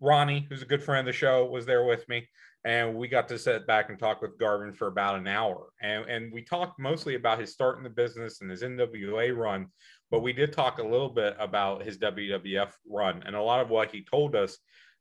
Ronnie, 0.00 0.46
who's 0.48 0.62
a 0.62 0.66
good 0.66 0.82
friend 0.82 1.06
of 1.06 1.12
the 1.12 1.18
show, 1.18 1.44
was 1.46 1.66
there 1.66 1.84
with 1.84 2.08
me 2.08 2.26
and 2.64 2.94
we 2.94 3.08
got 3.08 3.28
to 3.28 3.38
sit 3.38 3.66
back 3.66 3.90
and 3.90 3.98
talk 3.98 4.22
with 4.22 4.38
Garvin 4.38 4.72
for 4.72 4.86
about 4.88 5.16
an 5.16 5.26
hour. 5.26 5.68
And, 5.82 6.08
and 6.08 6.32
we 6.32 6.42
talked 6.42 6.80
mostly 6.80 7.14
about 7.14 7.38
his 7.38 7.52
start 7.52 7.76
in 7.76 7.84
the 7.84 7.90
business 7.90 8.40
and 8.40 8.50
his 8.50 8.62
NWA 8.62 9.36
run, 9.36 9.66
but 10.10 10.22
we 10.22 10.32
did 10.32 10.52
talk 10.52 10.78
a 10.78 10.82
little 10.82 11.10
bit 11.10 11.36
about 11.38 11.84
his 11.84 11.98
WWF 11.98 12.72
run. 12.88 13.22
And 13.26 13.36
a 13.36 13.42
lot 13.42 13.60
of 13.60 13.68
what 13.68 13.92
he 13.92 14.02
told 14.02 14.34
us 14.34 14.56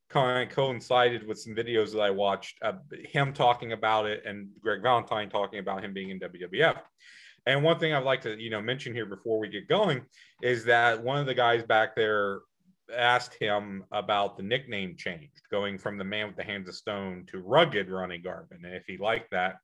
kind 0.09 0.47
of 0.47 0.53
coincided 0.53 1.25
with 1.25 1.39
some 1.39 1.55
videos 1.55 1.93
that 1.93 2.01
I 2.01 2.09
watched, 2.09 2.57
uh, 2.61 2.73
him 3.05 3.31
talking 3.31 3.71
about 3.71 4.07
it 4.07 4.23
and 4.25 4.49
Greg 4.61 4.81
Valentine 4.81 5.29
talking 5.29 5.59
about 5.59 5.83
him 5.83 5.93
being 5.93 6.09
in 6.09 6.19
WWF. 6.19 6.79
And 7.45 7.63
one 7.63 7.79
thing 7.79 7.93
I'd 7.93 8.03
like 8.03 8.21
to, 8.21 8.39
you 8.39 8.49
know, 8.49 8.61
mention 8.61 8.93
here 8.93 9.05
before 9.05 9.39
we 9.39 9.47
get 9.47 9.69
going 9.69 10.01
is 10.41 10.65
that 10.65 11.01
one 11.01 11.17
of 11.17 11.25
the 11.25 11.33
guys 11.33 11.63
back 11.63 11.95
there 11.95 12.39
asked 12.95 13.35
him 13.39 13.83
about 13.91 14.37
the 14.37 14.43
nickname 14.43 14.95
change, 14.97 15.31
going 15.51 15.77
from 15.77 15.97
the 15.97 16.03
man 16.03 16.27
with 16.27 16.35
the 16.35 16.43
hands 16.43 16.67
of 16.67 16.75
stone 16.75 17.25
to 17.31 17.39
rugged 17.39 17.89
Ronnie 17.89 18.17
Garvin, 18.17 18.59
and 18.63 18.75
if 18.75 18.83
he 18.87 18.97
liked 18.97 19.31
that. 19.31 19.57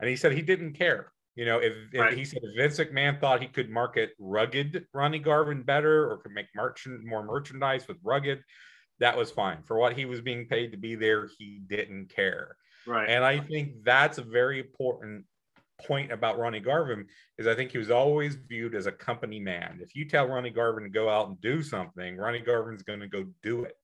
And 0.00 0.08
he 0.08 0.16
said 0.16 0.32
he 0.32 0.42
didn't 0.42 0.74
care. 0.74 1.12
You 1.36 1.44
know, 1.44 1.58
if, 1.58 1.74
right. 1.94 2.12
if 2.12 2.18
he 2.18 2.24
said 2.24 2.40
if 2.42 2.56
Vince 2.56 2.78
McMahon 2.78 3.20
thought 3.20 3.40
he 3.40 3.48
could 3.48 3.70
market 3.70 4.10
rugged 4.18 4.86
Ronnie 4.92 5.18
Garvin 5.18 5.62
better 5.62 6.10
or 6.10 6.18
could 6.18 6.32
make 6.32 6.46
merchant 6.54 7.04
more 7.04 7.24
merchandise 7.24 7.86
with 7.86 7.98
rugged, 8.02 8.42
that 8.98 9.16
was 9.16 9.30
fine. 9.30 9.62
For 9.64 9.78
what 9.78 9.96
he 9.96 10.04
was 10.04 10.20
being 10.20 10.46
paid 10.46 10.72
to 10.72 10.76
be 10.76 10.96
there, 10.96 11.28
he 11.38 11.60
didn't 11.66 12.14
care. 12.14 12.56
Right. 12.86 13.08
And 13.08 13.24
I 13.24 13.40
think 13.40 13.84
that's 13.84 14.18
a 14.18 14.22
very 14.22 14.58
important 14.58 15.24
point 15.84 16.12
about 16.12 16.38
Ronnie 16.38 16.60
Garvin 16.60 17.06
is 17.38 17.46
I 17.46 17.54
think 17.54 17.72
he 17.72 17.78
was 17.78 17.90
always 17.90 18.36
viewed 18.36 18.74
as 18.74 18.86
a 18.86 18.92
company 18.92 19.40
man. 19.40 19.78
If 19.82 19.94
you 19.94 20.04
tell 20.08 20.26
Ronnie 20.26 20.50
Garvin 20.50 20.84
to 20.84 20.90
go 20.90 21.08
out 21.08 21.28
and 21.28 21.40
do 21.40 21.62
something, 21.62 22.16
Ronnie 22.16 22.40
Garvin's 22.40 22.82
going 22.82 23.00
to 23.00 23.08
go 23.08 23.24
do 23.42 23.64
it. 23.64 23.76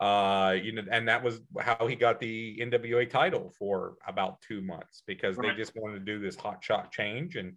Uh, 0.00 0.56
you 0.62 0.72
know, 0.72 0.82
and 0.90 1.08
that 1.08 1.22
was 1.22 1.40
how 1.58 1.86
he 1.86 1.96
got 1.96 2.20
the 2.20 2.58
NWA 2.60 3.08
title 3.08 3.52
for 3.58 3.94
about 4.06 4.42
two 4.42 4.60
months 4.60 5.02
because 5.06 5.36
right. 5.36 5.48
they 5.48 5.56
just 5.56 5.72
wanted 5.74 5.98
to 5.98 6.04
do 6.04 6.18
this 6.18 6.36
hot 6.36 6.62
shot 6.62 6.92
change. 6.92 7.36
And 7.36 7.54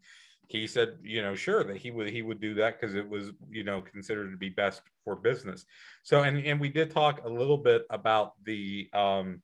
he 0.48 0.66
said, 0.66 0.98
you 1.04 1.22
know, 1.22 1.36
sure 1.36 1.64
that 1.64 1.78
he 1.78 1.92
would 1.92 2.10
he 2.10 2.22
would 2.22 2.40
do 2.40 2.54
that 2.56 2.80
because 2.80 2.96
it 2.96 3.08
was, 3.08 3.32
you 3.50 3.64
know, 3.64 3.82
considered 3.82 4.32
to 4.32 4.38
be 4.38 4.50
best 4.50 4.82
for 5.04 5.16
business. 5.16 5.66
So 6.04 6.24
and 6.24 6.44
and 6.46 6.60
we 6.60 6.70
did 6.70 6.92
talk 6.92 7.26
a 7.26 7.30
little 7.30 7.58
bit 7.58 7.86
about 7.90 8.34
the 8.46 8.90
um 8.94 9.42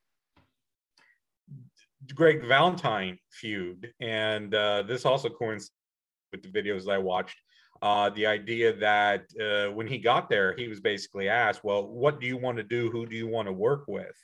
Greg 2.13 2.45
Valentine 2.45 3.17
feud, 3.31 3.91
and 3.99 4.53
uh, 4.53 4.83
this 4.83 5.05
also 5.05 5.29
coincides 5.29 5.71
with 6.31 6.43
the 6.43 6.49
videos 6.49 6.89
I 6.89 6.97
watched. 6.97 7.37
Uh, 7.81 8.09
the 8.11 8.25
idea 8.25 8.73
that 8.73 9.25
uh, 9.39 9.71
when 9.73 9.87
he 9.87 9.97
got 9.97 10.29
there, 10.29 10.55
he 10.55 10.67
was 10.67 10.79
basically 10.79 11.29
asked, 11.29 11.63
"Well, 11.63 11.87
what 11.87 12.19
do 12.19 12.27
you 12.27 12.37
want 12.37 12.57
to 12.57 12.63
do? 12.63 12.89
Who 12.89 13.05
do 13.05 13.15
you 13.15 13.27
want 13.27 13.47
to 13.47 13.53
work 13.53 13.85
with?" 13.87 14.15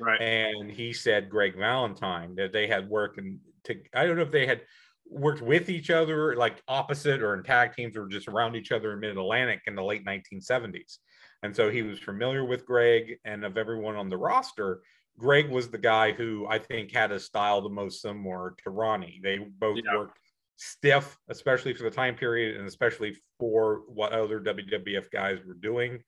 Right. 0.00 0.20
And 0.20 0.70
he 0.70 0.92
said 0.92 1.28
Greg 1.28 1.56
Valentine 1.56 2.34
that 2.36 2.52
they 2.52 2.66
had 2.66 2.88
worked 2.88 3.18
and 3.18 3.38
to 3.64 3.76
I 3.94 4.06
don't 4.06 4.16
know 4.16 4.22
if 4.22 4.30
they 4.30 4.46
had 4.46 4.62
worked 5.06 5.42
with 5.42 5.68
each 5.68 5.90
other 5.90 6.34
like 6.36 6.62
opposite 6.68 7.22
or 7.22 7.34
in 7.34 7.42
tag 7.42 7.74
teams 7.74 7.96
or 7.96 8.06
just 8.06 8.28
around 8.28 8.56
each 8.56 8.72
other 8.72 8.92
in 8.92 9.00
Mid 9.00 9.16
Atlantic 9.16 9.60
in 9.66 9.74
the 9.74 9.82
late 9.82 10.06
1970s. 10.06 10.98
And 11.42 11.54
so 11.54 11.70
he 11.70 11.82
was 11.82 11.98
familiar 11.98 12.44
with 12.44 12.64
Greg 12.64 13.18
and 13.24 13.44
of 13.44 13.58
everyone 13.58 13.96
on 13.96 14.08
the 14.08 14.16
roster. 14.16 14.80
Greg 15.18 15.50
was 15.50 15.68
the 15.68 15.78
guy 15.78 16.12
who 16.12 16.46
I 16.48 16.58
think 16.58 16.92
had 16.92 17.12
a 17.12 17.20
style 17.20 17.60
the 17.60 17.68
most 17.68 18.00
similar 18.00 18.54
to 18.64 18.70
Ronnie. 18.70 19.20
They 19.22 19.38
both 19.38 19.78
Yeah. 19.84 19.96
worked 19.96 20.18
stiff, 20.56 21.18
especially 21.28 21.74
for 21.74 21.84
the 21.84 21.90
time 21.90 22.14
period 22.14 22.56
and 22.56 22.66
especially 22.66 23.16
for 23.38 23.82
what 23.88 24.12
other 24.12 24.40
WWF 24.40 25.10
guys 25.10 25.44
were 25.44 25.54
doing. 25.54 26.02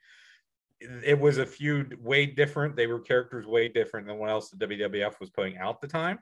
It 0.81 1.19
was 1.19 1.39
a 1.39 1.47
feud 1.47 2.03
way 2.03 2.27
different. 2.27 2.77
They 2.77 2.87
were 2.87 3.01
characters 3.01 3.47
way 3.47 3.69
different 3.69 4.07
than 4.07 4.19
what 4.19 4.31
else 4.31 4.51
the 4.51 4.57
WWF 4.57 5.19
was 5.21 5.31
putting 5.31 5.57
out 5.57 5.77
at 5.77 5.81
the 5.81 5.89
time. 5.89 6.19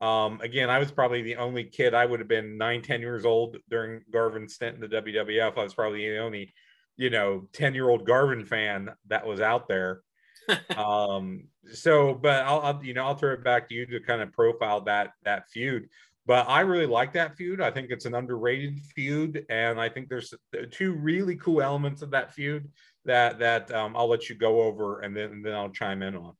Um, 0.00 0.40
again, 0.40 0.70
I 0.70 0.78
was 0.78 0.90
probably 0.90 1.22
the 1.22 1.36
only 1.36 1.64
kid. 1.64 1.92
I 1.92 2.06
would 2.06 2.20
have 2.20 2.28
been 2.28 2.56
nine, 2.56 2.80
10 2.80 3.02
years 3.02 3.26
old 3.26 3.58
during 3.68 4.02
Garvin's 4.10 4.54
stint 4.54 4.76
in 4.76 4.80
the 4.80 4.88
WWF. 4.88 5.58
I 5.58 5.62
was 5.62 5.74
probably 5.74 6.08
the 6.08 6.18
only, 6.18 6.54
you 6.96 7.10
know, 7.10 7.48
10 7.52 7.74
year 7.74 7.88
old 7.88 8.06
Garvin 8.06 8.44
fan 8.44 8.90
that 9.08 9.26
was 9.26 9.40
out 9.40 9.68
there. 9.68 10.02
um, 10.76 11.49
so, 11.72 12.14
but 12.14 12.44
I'll, 12.44 12.60
I'll, 12.60 12.84
you 12.84 12.94
know, 12.94 13.04
I'll 13.04 13.16
throw 13.16 13.32
it 13.32 13.44
back 13.44 13.68
to 13.68 13.74
you 13.74 13.86
to 13.86 14.00
kind 14.00 14.22
of 14.22 14.32
profile 14.32 14.80
that, 14.82 15.12
that 15.24 15.48
feud. 15.50 15.88
But 16.26 16.48
I 16.48 16.60
really 16.60 16.86
like 16.86 17.12
that 17.14 17.36
feud. 17.36 17.60
I 17.60 17.70
think 17.70 17.90
it's 17.90 18.04
an 18.04 18.14
underrated 18.14 18.78
feud. 18.94 19.44
And 19.48 19.80
I 19.80 19.88
think 19.88 20.08
there's 20.08 20.32
two 20.70 20.92
really 20.92 21.36
cool 21.36 21.60
elements 21.62 22.02
of 22.02 22.10
that 22.10 22.32
feud 22.32 22.68
that, 23.04 23.38
that 23.38 23.72
um, 23.72 23.96
I'll 23.96 24.08
let 24.08 24.28
you 24.28 24.36
go 24.36 24.62
over 24.62 25.00
and 25.00 25.16
then, 25.16 25.30
and 25.30 25.44
then 25.44 25.54
I'll 25.54 25.70
chime 25.70 26.02
in 26.02 26.16
on. 26.16 26.34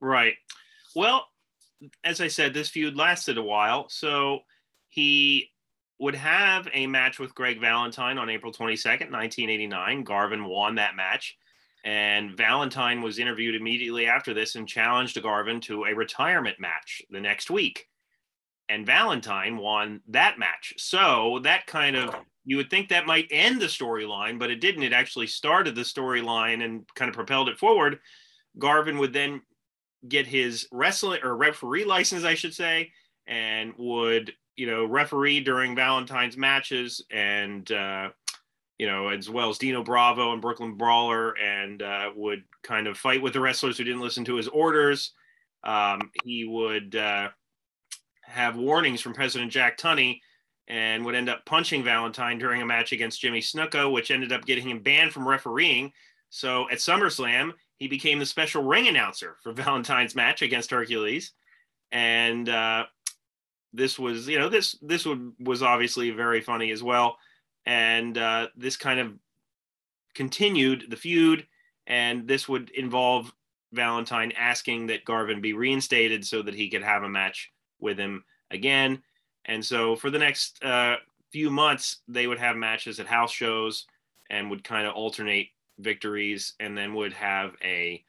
Right. 0.00 0.34
Well, 0.94 1.26
as 2.04 2.20
I 2.20 2.28
said, 2.28 2.54
this 2.54 2.68
feud 2.68 2.96
lasted 2.96 3.38
a 3.38 3.42
while. 3.42 3.88
So 3.88 4.40
he 4.88 5.50
would 5.98 6.14
have 6.14 6.68
a 6.72 6.86
match 6.86 7.18
with 7.18 7.34
Greg 7.34 7.60
Valentine 7.60 8.18
on 8.18 8.28
April 8.28 8.52
22nd, 8.52 9.10
1989. 9.10 10.04
Garvin 10.04 10.44
won 10.44 10.76
that 10.76 10.96
match. 10.96 11.36
And 11.84 12.36
Valentine 12.36 13.02
was 13.02 13.18
interviewed 13.18 13.54
immediately 13.54 14.06
after 14.06 14.32
this 14.32 14.54
and 14.54 14.68
challenged 14.68 15.20
Garvin 15.20 15.60
to 15.62 15.84
a 15.84 15.94
retirement 15.94 16.60
match 16.60 17.02
the 17.10 17.20
next 17.20 17.50
week. 17.50 17.88
And 18.68 18.86
Valentine 18.86 19.56
won 19.56 20.00
that 20.08 20.38
match. 20.38 20.74
So 20.78 21.40
that 21.42 21.66
kind 21.66 21.96
of, 21.96 22.14
you 22.44 22.56
would 22.56 22.70
think 22.70 22.88
that 22.88 23.06
might 23.06 23.26
end 23.30 23.60
the 23.60 23.66
storyline, 23.66 24.38
but 24.38 24.50
it 24.50 24.60
didn't. 24.60 24.84
It 24.84 24.92
actually 24.92 25.26
started 25.26 25.74
the 25.74 25.82
storyline 25.82 26.64
and 26.64 26.88
kind 26.94 27.08
of 27.08 27.14
propelled 27.14 27.48
it 27.48 27.58
forward. 27.58 27.98
Garvin 28.58 28.98
would 28.98 29.12
then 29.12 29.42
get 30.08 30.26
his 30.26 30.68
wrestling 30.72 31.20
or 31.22 31.36
referee 31.36 31.84
license, 31.84 32.24
I 32.24 32.34
should 32.34 32.54
say, 32.54 32.92
and 33.26 33.72
would 33.78 34.32
you 34.56 34.66
know 34.66 34.84
referee 34.84 35.40
during 35.40 35.74
Valentine's 35.74 36.36
matches, 36.36 37.04
and 37.10 37.70
uh, 37.70 38.10
you 38.82 38.88
know 38.88 39.10
as 39.10 39.30
well 39.30 39.48
as 39.48 39.58
Dino 39.58 39.84
Bravo 39.84 40.32
and 40.32 40.42
Brooklyn 40.42 40.74
Brawler, 40.74 41.38
and 41.38 41.80
uh, 41.80 42.10
would 42.16 42.42
kind 42.64 42.88
of 42.88 42.98
fight 42.98 43.22
with 43.22 43.32
the 43.32 43.38
wrestlers 43.38 43.78
who 43.78 43.84
didn't 43.84 44.00
listen 44.00 44.24
to 44.24 44.34
his 44.34 44.48
orders. 44.48 45.12
Um, 45.62 46.10
he 46.24 46.44
would 46.44 46.96
uh, 46.96 47.28
have 48.22 48.56
warnings 48.56 49.00
from 49.00 49.14
President 49.14 49.52
Jack 49.52 49.78
Tunney. 49.78 50.18
And 50.68 51.04
would 51.04 51.16
end 51.16 51.28
up 51.28 51.44
punching 51.44 51.82
Valentine 51.82 52.38
during 52.38 52.62
a 52.62 52.66
match 52.66 52.92
against 52.92 53.20
Jimmy 53.20 53.40
Snuka, 53.40 53.92
which 53.92 54.12
ended 54.12 54.32
up 54.32 54.46
getting 54.46 54.70
him 54.70 54.78
banned 54.78 55.12
from 55.12 55.28
refereeing. 55.28 55.92
So 56.30 56.70
at 56.70 56.78
SummerSlam, 56.78 57.52
he 57.76 57.88
became 57.88 58.20
the 58.20 58.24
special 58.24 58.62
ring 58.62 58.86
announcer 58.86 59.36
for 59.42 59.52
Valentine's 59.64 60.14
match 60.14 60.40
against 60.40 60.70
Hercules, 60.70 61.32
and 61.90 62.48
uh, 62.48 62.84
this 63.72 63.98
was, 63.98 64.28
you 64.28 64.38
know, 64.38 64.48
this 64.48 64.76
this 64.80 65.04
would 65.04 65.32
was 65.40 65.62
obviously 65.62 66.10
very 66.10 66.40
funny 66.40 66.70
as 66.70 66.82
well, 66.82 67.18
and 67.66 68.18
uh, 68.18 68.48
this 68.56 68.76
kind 68.76 69.00
of 69.00 69.12
continued 70.14 70.86
the 70.90 70.96
feud, 70.96 71.46
and 71.86 72.26
this 72.26 72.48
would 72.48 72.70
involve 72.70 73.32
Valentine 73.72 74.32
asking 74.38 74.86
that 74.88 75.04
Garvin 75.04 75.40
be 75.40 75.54
reinstated 75.54 76.26
so 76.26 76.42
that 76.42 76.54
he 76.54 76.68
could 76.68 76.82
have 76.82 77.02
a 77.02 77.08
match 77.08 77.50
with 77.80 77.98
him 77.98 78.24
again, 78.50 79.02
and 79.46 79.64
so 79.64 79.96
for 79.96 80.10
the 80.10 80.18
next 80.18 80.62
uh, 80.62 80.96
few 81.32 81.50
months 81.50 82.02
they 82.08 82.26
would 82.26 82.38
have 82.38 82.56
matches 82.56 83.00
at 83.00 83.06
house 83.06 83.32
shows 83.32 83.86
and 84.30 84.50
would 84.50 84.62
kind 84.62 84.86
of 84.86 84.94
alternate 84.94 85.48
victories 85.78 86.54
and 86.60 86.76
then 86.76 86.94
would 86.94 87.12
have 87.12 87.52
a 87.64 88.04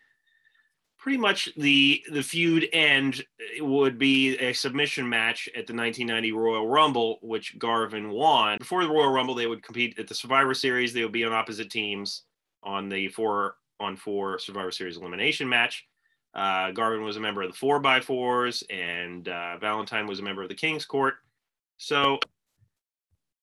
pretty 1.03 1.17
much 1.17 1.49
the 1.57 2.01
the 2.13 2.23
feud 2.23 2.65
end 2.71 3.21
would 3.59 3.99
be 3.99 4.37
a 4.37 4.53
submission 4.53 5.07
match 5.07 5.49
at 5.49 5.67
the 5.67 5.75
1990 5.75 6.31
Royal 6.31 6.65
Rumble 6.65 7.19
which 7.21 7.59
Garvin 7.59 8.09
won. 8.09 8.57
Before 8.57 8.85
the 8.85 8.89
Royal 8.89 9.11
Rumble 9.11 9.35
they 9.35 9.45
would 9.45 9.61
compete 9.61 9.99
at 9.99 10.07
the 10.07 10.15
Survivor 10.15 10.53
Series. 10.53 10.93
They 10.93 11.03
would 11.03 11.11
be 11.11 11.25
on 11.25 11.33
opposite 11.33 11.69
teams 11.69 12.23
on 12.63 12.87
the 12.87 13.09
4 13.09 13.53
on 13.81 13.97
4 13.97 14.39
Survivor 14.39 14.71
Series 14.71 14.95
elimination 14.95 15.49
match. 15.49 15.85
Uh, 16.33 16.71
Garvin 16.71 17.03
was 17.03 17.17
a 17.17 17.19
member 17.19 17.41
of 17.41 17.51
the 17.51 17.57
4 17.57 17.81
by 17.81 17.99
4s 17.99 18.63
and 18.69 19.27
uh, 19.27 19.57
Valentine 19.57 20.07
was 20.07 20.19
a 20.19 20.23
member 20.23 20.41
of 20.41 20.47
the 20.47 20.55
King's 20.55 20.85
Court. 20.85 21.15
So 21.75 22.17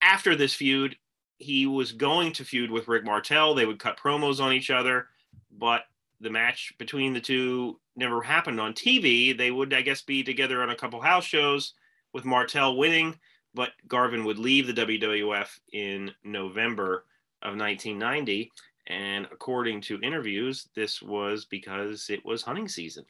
after 0.01 0.35
this 0.35 0.55
feud 0.55 0.95
he 1.37 1.67
was 1.67 1.91
going 1.91 2.33
to 2.33 2.43
feud 2.43 2.71
with 2.71 2.87
Rick 2.87 3.05
Martel. 3.05 3.53
They 3.53 3.67
would 3.67 3.79
cut 3.79 3.99
promos 3.99 4.39
on 4.39 4.51
each 4.51 4.71
other, 4.71 5.07
but 5.51 5.83
the 6.21 6.29
match 6.29 6.73
between 6.77 7.13
the 7.13 7.19
two 7.19 7.79
never 7.95 8.21
happened 8.21 8.59
on 8.59 8.73
TV. 8.73 9.37
They 9.37 9.51
would, 9.51 9.73
I 9.73 9.81
guess, 9.81 10.01
be 10.01 10.23
together 10.23 10.61
on 10.61 10.69
a 10.69 10.75
couple 10.75 11.01
house 11.01 11.25
shows 11.25 11.73
with 12.13 12.25
Martel 12.25 12.77
winning, 12.77 13.17
but 13.53 13.71
Garvin 13.87 14.23
would 14.25 14.37
leave 14.39 14.67
the 14.67 14.73
WWF 14.85 15.49
in 15.73 16.11
November 16.23 17.05
of 17.41 17.57
1990. 17.57 18.51
And 18.87 19.27
according 19.31 19.81
to 19.81 19.99
interviews, 20.01 20.67
this 20.75 21.01
was 21.01 21.45
because 21.45 22.09
it 22.09 22.23
was 22.25 22.41
hunting 22.41 22.67
season 22.67 23.05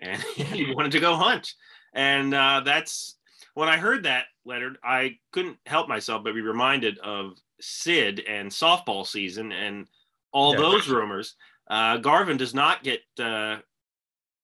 and 0.00 0.20
he 0.34 0.72
wanted 0.74 0.92
to 0.92 1.00
go 1.00 1.16
hunt. 1.16 1.54
And 1.94 2.34
uh, 2.34 2.62
that's 2.64 3.16
when 3.54 3.68
I 3.68 3.76
heard 3.76 4.04
that, 4.04 4.24
Leonard, 4.44 4.78
I 4.82 5.18
couldn't 5.32 5.58
help 5.66 5.88
myself 5.88 6.24
but 6.24 6.34
be 6.34 6.40
reminded 6.40 6.98
of 6.98 7.34
Sid 7.60 8.20
and 8.28 8.50
softball 8.50 9.06
season 9.06 9.52
and 9.52 9.86
all 10.32 10.52
Yeah. 10.54 10.60
those 10.60 10.88
rumors. 10.88 11.36
Uh, 11.68 11.96
Garvin 11.98 12.36
does 12.36 12.54
not 12.54 12.82
get 12.82 13.00
uh, 13.18 13.58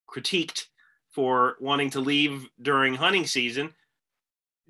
critiqued 0.08 0.66
for 1.10 1.56
wanting 1.60 1.90
to 1.90 2.00
leave 2.00 2.48
during 2.62 2.94
hunting 2.94 3.26
season. 3.26 3.74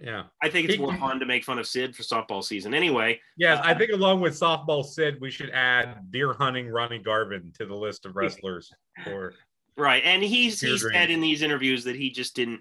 Yeah. 0.00 0.24
I 0.42 0.48
think 0.48 0.68
it's 0.68 0.78
more 0.78 0.96
fun 0.96 1.18
to 1.20 1.26
make 1.26 1.44
fun 1.44 1.58
of 1.58 1.66
Sid 1.66 1.94
for 1.94 2.02
softball 2.02 2.42
season. 2.42 2.72
Anyway, 2.72 3.20
Yes, 3.36 3.60
I 3.64 3.74
think 3.74 3.90
along 3.90 4.20
with 4.20 4.38
softball 4.38 4.84
Sid, 4.84 5.20
we 5.20 5.30
should 5.30 5.50
add 5.50 6.10
deer 6.10 6.32
hunting 6.32 6.68
Ronnie 6.68 7.00
Garvin 7.00 7.52
to 7.58 7.66
the 7.66 7.74
list 7.74 8.06
of 8.06 8.14
wrestlers 8.14 8.72
for 9.04 9.34
right, 9.76 10.02
and 10.04 10.22
he's 10.22 10.60
he 10.60 10.78
said 10.78 11.10
in 11.10 11.20
these 11.20 11.42
interviews 11.42 11.84
that 11.84 11.96
he 11.96 12.10
just 12.10 12.36
didn't 12.36 12.60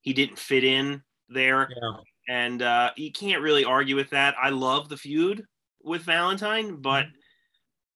he 0.00 0.12
didn't 0.12 0.38
fit 0.38 0.64
in 0.64 1.02
there. 1.28 1.68
yeah. 1.70 1.92
and 2.28 2.62
uh, 2.62 2.90
you 2.96 3.10
can't 3.10 3.42
really 3.42 3.64
argue 3.64 3.96
with 3.96 4.10
that. 4.10 4.34
I 4.40 4.50
love 4.50 4.88
the 4.88 4.96
feud 4.96 5.44
with 5.82 6.02
Valentine, 6.02 6.76
but 6.76 7.06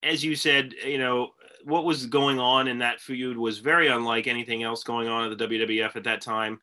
as 0.05 0.23
you 0.25 0.37
said, 0.37 0.75
you 0.87 0.99
know 0.99 1.31
what 1.65 1.85
was 1.85 2.05
going 2.07 2.39
on 2.39 2.69
in 2.69 2.79
that 2.81 3.01
feud 3.01 3.39
was 3.39 3.59
very 3.59 3.89
unlike 3.89 4.27
anything 4.27 4.63
else 4.63 4.85
going 4.85 5.09
on 5.09 5.31
at 5.33 5.39
the 5.39 5.49
WWF 5.49 5.97
at 5.97 6.05
that 6.05 6.21
time. 6.21 6.61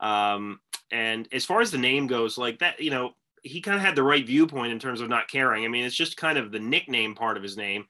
Um, 0.00 0.60
and 0.90 1.26
as 1.32 1.46
far 1.46 1.62
as 1.62 1.70
the 1.70 1.78
name 1.78 2.06
goes, 2.06 2.36
like 2.36 2.58
that, 2.58 2.78
you 2.78 2.90
know, 2.90 3.12
he 3.42 3.62
kind 3.62 3.76
of 3.78 3.82
had 3.82 3.96
the 3.96 4.02
right 4.02 4.26
viewpoint 4.26 4.70
in 4.72 4.78
terms 4.78 5.00
of 5.00 5.08
not 5.08 5.26
caring. 5.28 5.64
I 5.64 5.68
mean, 5.68 5.84
it's 5.84 5.94
just 5.96 6.18
kind 6.18 6.36
of 6.36 6.52
the 6.52 6.58
nickname 6.60 7.14
part 7.14 7.38
of 7.38 7.42
his 7.42 7.56
name. 7.56 7.86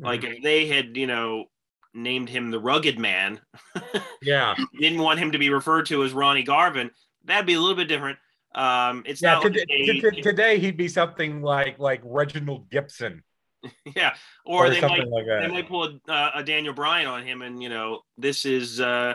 Like 0.00 0.24
if 0.24 0.42
they 0.42 0.66
had, 0.66 0.96
you 0.96 1.06
know, 1.06 1.44
named 1.94 2.28
him 2.28 2.50
the 2.50 2.58
Rugged 2.58 2.98
Man, 2.98 3.40
yeah. 4.22 4.54
didn't 4.80 4.98
want 5.00 5.20
him 5.20 5.30
to 5.32 5.38
be 5.38 5.50
referred 5.50 5.86
to 5.86 6.02
as 6.02 6.12
Ronnie 6.12 6.42
Garvin, 6.42 6.90
that'd 7.24 7.46
be 7.46 7.54
a 7.54 7.60
little 7.60 7.76
bit 7.76 7.86
different. 7.86 8.18
Um, 8.54 9.04
it's 9.06 9.22
Yeah, 9.22 9.34
not 9.34 9.42
today, 9.44 9.64
like 9.86 10.02
a- 10.04 10.10
to- 10.16 10.22
today 10.22 10.58
he'd 10.58 10.76
be 10.76 10.88
something 10.88 11.40
like 11.40 11.78
like 11.78 12.00
Reginald 12.02 12.68
Gibson 12.70 13.22
yeah, 13.96 14.14
or, 14.44 14.66
or, 14.66 14.70
they 14.70 14.80
might 14.80 15.06
like 15.08 15.26
they 15.26 15.48
might 15.48 15.68
pull 15.68 15.84
a, 15.84 16.10
uh, 16.10 16.30
a 16.36 16.44
Daniel 16.44 16.74
Bryan 16.74 17.06
on 17.06 17.26
him, 17.26 17.42
and 17.42 17.62
you 17.62 17.68
know 17.68 18.00
this 18.16 18.44
is 18.44 18.80
uh, 18.80 19.14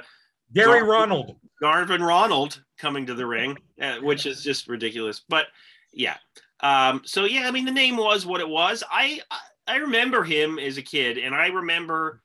Gary 0.54 0.80
Gar- 0.80 0.90
Ronald. 0.90 1.36
Garvin 1.62 2.04
Ronald 2.04 2.62
coming 2.78 3.06
to 3.06 3.14
the 3.14 3.25
ring, 3.25 3.58
uh, 3.82 3.98
which 3.98 4.25
is 4.25 4.44
just 4.44 4.68
ridiculous. 4.68 5.22
But 5.28 5.48
Yeah. 5.94 6.18
Um, 6.62 7.02
so 7.06 7.25
yeah, 7.25 7.48
I 7.48 7.52
mean 7.52 7.66
the 7.66 7.72
name 7.72 7.98
was 7.98 8.25
what 8.25 8.42
it 8.42 8.48
was. 8.48 8.84
I 8.90 9.22
I 9.68 9.78
remember 9.78 10.24
him 10.24 10.60
as 10.60 10.78
a 10.78 10.82
kid, 10.82 11.18
and 11.18 11.34
I 11.34 11.48
remember 11.48 12.22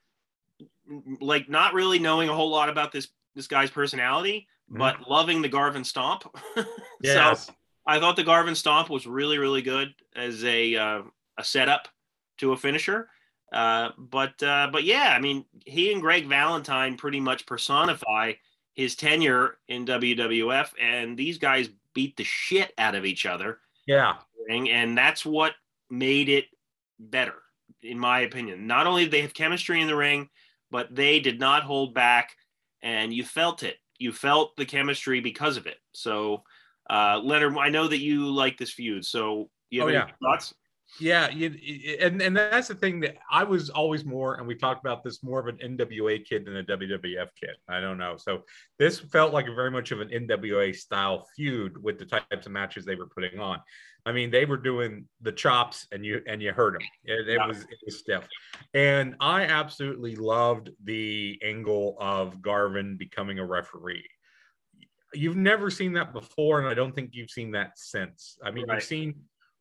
like 1.20 1.48
not 1.48 1.74
really 1.74 1.98
knowing 1.98 2.28
a 2.28 2.34
whole 2.34 2.50
lot 2.50 2.68
about 2.68 2.92
this 2.92 3.08
this 3.34 3.46
guy's 3.46 3.70
personality, 3.70 4.46
mm-hmm. 4.68 4.78
but 4.78 5.08
loving 5.08 5.42
the 5.42 5.48
Garvin 5.48 5.84
Stomp. 5.84 6.24
yes. 7.02 7.46
So 7.46 7.52
I 7.86 7.98
thought 7.98 8.16
the 8.16 8.24
Garvin 8.24 8.54
Stomp 8.54 8.90
was 8.90 9.06
really 9.06 9.38
really 9.38 9.62
good 9.62 9.94
as 10.14 10.44
a 10.44 10.76
uh, 10.76 11.02
a 11.38 11.44
setup 11.44 11.88
to 12.40 12.52
a 12.52 12.56
finisher. 12.56 13.08
Uh, 13.52 13.90
but 13.98 14.40
uh, 14.42 14.68
but 14.72 14.84
yeah, 14.84 15.12
I 15.16 15.20
mean 15.20 15.44
he 15.66 15.92
and 15.92 16.00
Greg 16.00 16.26
Valentine 16.26 16.96
pretty 16.96 17.20
much 17.20 17.46
personify 17.46 18.34
his 18.74 18.94
tenure 18.94 19.58
in 19.68 19.84
WWF, 19.84 20.70
and 20.80 21.16
these 21.16 21.38
guys 21.38 21.68
beat 21.94 22.16
the 22.16 22.24
shit 22.24 22.72
out 22.78 22.94
of 22.94 23.04
each 23.04 23.26
other. 23.26 23.58
Yeah, 23.86 24.14
and 24.48 24.96
that's 24.96 25.26
what 25.26 25.54
made 25.90 26.28
it 26.28 26.46
better, 26.98 27.34
in 27.82 27.98
my 27.98 28.20
opinion. 28.20 28.66
Not 28.66 28.86
only 28.86 29.04
did 29.04 29.12
they 29.12 29.22
have 29.22 29.34
chemistry 29.34 29.80
in 29.80 29.88
the 29.88 29.96
ring, 29.96 30.28
but 30.70 30.94
they 30.94 31.18
did 31.18 31.40
not 31.40 31.64
hold 31.64 31.92
back, 31.92 32.36
and 32.82 33.12
you 33.12 33.24
felt 33.24 33.64
it. 33.64 33.76
You 33.98 34.12
felt 34.12 34.56
the 34.56 34.64
chemistry 34.64 35.20
because 35.20 35.56
of 35.56 35.66
it. 35.66 35.78
So, 35.92 36.44
uh, 36.88 37.20
Leonard, 37.22 37.56
I 37.58 37.68
know 37.68 37.88
that 37.88 38.00
you 38.00 38.30
like 38.30 38.56
this 38.56 38.70
feud. 38.70 39.04
So, 39.04 39.50
you 39.70 39.80
have 39.80 39.88
oh, 39.88 39.92
any 39.92 39.98
yeah. 39.98 40.14
thoughts? 40.22 40.54
Yeah, 40.98 41.30
you, 41.30 41.96
and 42.00 42.20
and 42.20 42.36
that's 42.36 42.68
the 42.68 42.74
thing 42.74 43.00
that 43.00 43.16
I 43.30 43.44
was 43.44 43.70
always 43.70 44.04
more, 44.04 44.34
and 44.34 44.46
we 44.46 44.54
talked 44.54 44.84
about 44.84 45.04
this 45.04 45.22
more 45.22 45.38
of 45.38 45.46
an 45.46 45.56
NWA 45.56 46.24
kid 46.24 46.44
than 46.44 46.56
a 46.56 46.64
WWF 46.64 47.28
kid. 47.40 47.56
I 47.68 47.80
don't 47.80 47.98
know. 47.98 48.16
So 48.16 48.42
this 48.78 48.98
felt 48.98 49.32
like 49.32 49.46
very 49.46 49.70
much 49.70 49.92
of 49.92 50.00
an 50.00 50.08
NWA 50.08 50.74
style 50.74 51.26
feud 51.36 51.82
with 51.82 51.98
the 51.98 52.04
types 52.04 52.46
of 52.46 52.52
matches 52.52 52.84
they 52.84 52.96
were 52.96 53.06
putting 53.06 53.38
on. 53.38 53.60
I 54.04 54.12
mean, 54.12 54.30
they 54.30 54.44
were 54.44 54.56
doing 54.56 55.06
the 55.20 55.32
chops, 55.32 55.86
and 55.92 56.04
you 56.04 56.22
and 56.26 56.42
you 56.42 56.52
heard 56.52 56.74
them. 56.74 56.82
It, 57.04 57.28
it 57.28 57.34
yeah. 57.34 57.46
was 57.46 57.62
it 57.62 57.78
was 57.84 57.98
stiff, 57.98 58.26
and 58.74 59.14
I 59.20 59.44
absolutely 59.44 60.16
loved 60.16 60.70
the 60.84 61.38
angle 61.42 61.96
of 62.00 62.42
Garvin 62.42 62.96
becoming 62.96 63.38
a 63.38 63.44
referee. 63.44 64.08
You've 65.12 65.36
never 65.36 65.70
seen 65.70 65.92
that 65.94 66.12
before, 66.12 66.60
and 66.60 66.68
I 66.68 66.74
don't 66.74 66.94
think 66.94 67.10
you've 67.12 67.30
seen 67.30 67.52
that 67.52 67.72
since. 67.76 68.38
I 68.44 68.50
mean, 68.50 68.66
right. 68.66 68.76
you've 68.76 68.84
seen 68.84 69.14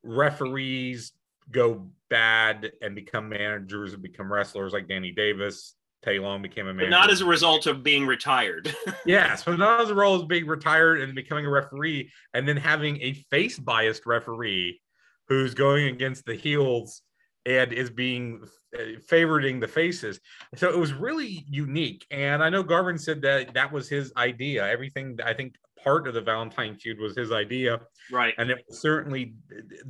referees 0.04 1.12
go 1.51 1.88
bad 2.10 2.72
and 2.82 2.96
become 2.96 3.29
managers 3.29 3.94
and 3.94 4.01
become 4.01 4.32
wrestlers 4.32 4.74
like 4.74 4.88
Danny 4.88 5.12
Davis. 5.12 5.75
Teddy 6.01 6.20
Long 6.20 6.41
became 6.41 6.68
a 6.68 6.74
manager. 6.74 6.91
But 6.91 6.98
not 6.98 7.12
as 7.12 7.22
a 7.22 7.25
result 7.25 7.68
of 7.68 7.84
being 7.84 8.06
retired. 8.06 8.74
yes, 9.06 9.44
but 9.44 9.60
not 9.60 9.82
as 9.82 9.89
a 9.89 9.96
result 9.96 10.24
of 10.24 10.27
being 10.29 10.48
retired 10.48 11.01
and 11.01 11.13
becoming 11.13 11.46
a 11.46 11.50
referee, 11.50 12.10
and 12.34 12.48
then 12.48 12.56
having 12.56 13.01
a 13.01 13.13
face 13.29 13.60
biased 13.60 14.06
referee 14.06 14.79
who's 15.27 15.53
going 15.53 15.88
against 15.88 16.25
the 16.25 16.36
heels 16.36 17.01
and 17.46 17.74
is 17.74 17.89
being 17.89 18.41
uh, 18.75 19.00
favoriting 19.10 19.60
the 19.60 19.68
faces. 19.68 20.20
So 20.56 20.70
it 20.70 20.77
was 20.77 20.94
really 20.94 21.46
unique. 21.50 22.06
And 22.12 22.44
I 22.44 22.50
know 22.50 22.63
Garvin 22.63 22.98
said 22.98 23.22
that 23.24 23.53
that 23.53 23.72
was 23.72 23.89
his 23.89 24.12
idea. 24.15 24.68
Everything 24.68 25.18
I 25.24 25.34
think 25.34 25.56
part 25.84 26.08
of 26.08 26.14
the 26.14 26.22
Valentine 26.22 26.76
feud 26.76 27.00
was 27.00 27.16
his 27.16 27.32
idea. 27.32 27.80
Right. 28.12 28.34
And 28.38 28.50
it 28.50 28.63
was 28.68 28.82
certainly 28.82 29.36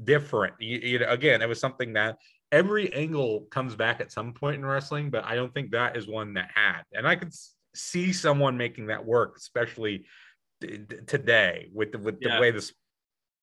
different. 0.03 0.55
You, 0.59 0.79
you 0.79 0.99
know, 0.99 1.09
again, 1.09 1.41
it 1.41 1.49
was 1.49 1.59
something 1.59 1.93
that 1.93 2.17
every 2.51 2.91
angle 2.93 3.47
comes 3.51 3.75
back 3.75 4.01
at 4.01 4.11
some 4.11 4.33
point 4.33 4.57
in 4.57 4.65
wrestling, 4.65 5.09
but 5.09 5.23
I 5.25 5.35
don't 5.35 5.53
think 5.53 5.71
that 5.71 5.95
is 5.95 6.07
one 6.07 6.33
that 6.33 6.49
had. 6.53 6.83
And 6.93 7.07
I 7.07 7.15
could 7.15 7.33
see 7.75 8.11
someone 8.13 8.57
making 8.57 8.87
that 8.87 9.05
work, 9.05 9.35
especially 9.37 10.05
t- 10.61 10.79
today 11.07 11.69
with 11.73 11.91
the, 11.91 11.99
with 11.99 12.17
yeah. 12.21 12.35
the 12.35 12.41
way 12.41 12.51
the 12.51 12.71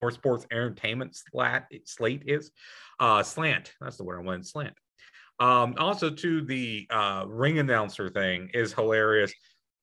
more 0.02 0.10
sports 0.10 0.46
entertainment 0.50 1.16
slat, 1.16 1.66
slate 1.84 2.24
is. 2.26 2.50
Uh, 2.98 3.22
slant, 3.22 3.72
that's 3.80 3.96
the 3.96 4.04
word 4.04 4.18
I 4.18 4.22
wanted, 4.22 4.46
slant. 4.46 4.74
Um, 5.38 5.74
also, 5.78 6.10
to 6.10 6.42
the 6.42 6.86
uh, 6.88 7.24
ring 7.26 7.58
announcer 7.58 8.08
thing 8.08 8.50
is 8.54 8.72
hilarious 8.72 9.32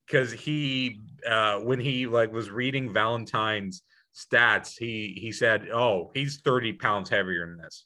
because 0.05 0.31
he 0.31 0.99
uh, 1.27 1.59
when 1.59 1.79
he 1.79 2.07
like 2.07 2.31
was 2.31 2.49
reading 2.49 2.91
Valentine's 2.91 3.83
stats, 4.15 4.77
he 4.77 5.17
he 5.19 5.31
said, 5.31 5.69
"Oh, 5.73 6.11
he's 6.13 6.41
thirty 6.41 6.73
pounds 6.73 7.09
heavier 7.09 7.47
than 7.47 7.57
this," 7.57 7.85